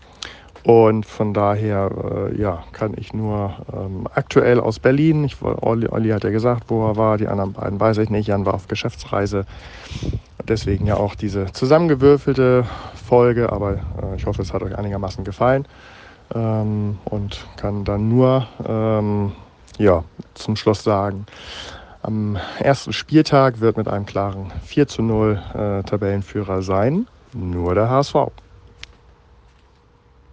und 0.64 1.04
von 1.04 1.34
daher 1.34 1.90
äh, 2.32 2.40
ja, 2.40 2.64
kann 2.72 2.94
ich 2.96 3.12
nur 3.12 3.54
ähm, 3.70 4.08
aktuell 4.14 4.58
aus 4.58 4.78
Berlin, 4.78 5.24
ich, 5.24 5.36
Olli, 5.42 5.88
Olli 5.88 6.08
hat 6.08 6.24
ja 6.24 6.30
gesagt, 6.30 6.64
wo 6.68 6.88
er 6.88 6.96
war, 6.96 7.18
die 7.18 7.28
anderen 7.28 7.52
beiden 7.52 7.78
weiß 7.78 7.98
ich 7.98 8.08
nicht, 8.08 8.28
Jan 8.28 8.46
war 8.46 8.54
auf 8.54 8.66
Geschäftsreise. 8.66 9.44
Deswegen 10.48 10.86
ja 10.86 10.96
auch 10.96 11.14
diese 11.14 11.52
zusammengewürfelte 11.52 12.64
Folge, 12.94 13.52
aber 13.52 13.74
äh, 13.74 14.16
ich 14.16 14.24
hoffe, 14.24 14.40
es 14.40 14.54
hat 14.54 14.62
euch 14.62 14.76
einigermaßen 14.76 15.22
gefallen. 15.22 15.66
Ähm, 16.34 16.98
und 17.04 17.46
kann 17.56 17.84
dann 17.84 18.08
nur 18.08 18.46
ähm, 18.66 19.32
ja, 19.76 20.02
zum 20.32 20.56
Schluss 20.56 20.82
sagen, 20.82 21.26
am 22.00 22.38
ersten 22.58 22.94
Spieltag 22.94 23.60
wird 23.60 23.76
mit 23.76 23.86
einem 23.86 24.06
klaren 24.06 24.50
4 24.64 24.88
zu 24.88 25.02
0 25.02 25.42
äh, 25.52 25.82
Tabellenführer 25.82 26.62
sein, 26.62 27.06
nur 27.34 27.74
der 27.74 27.90
HSV. 27.90 28.14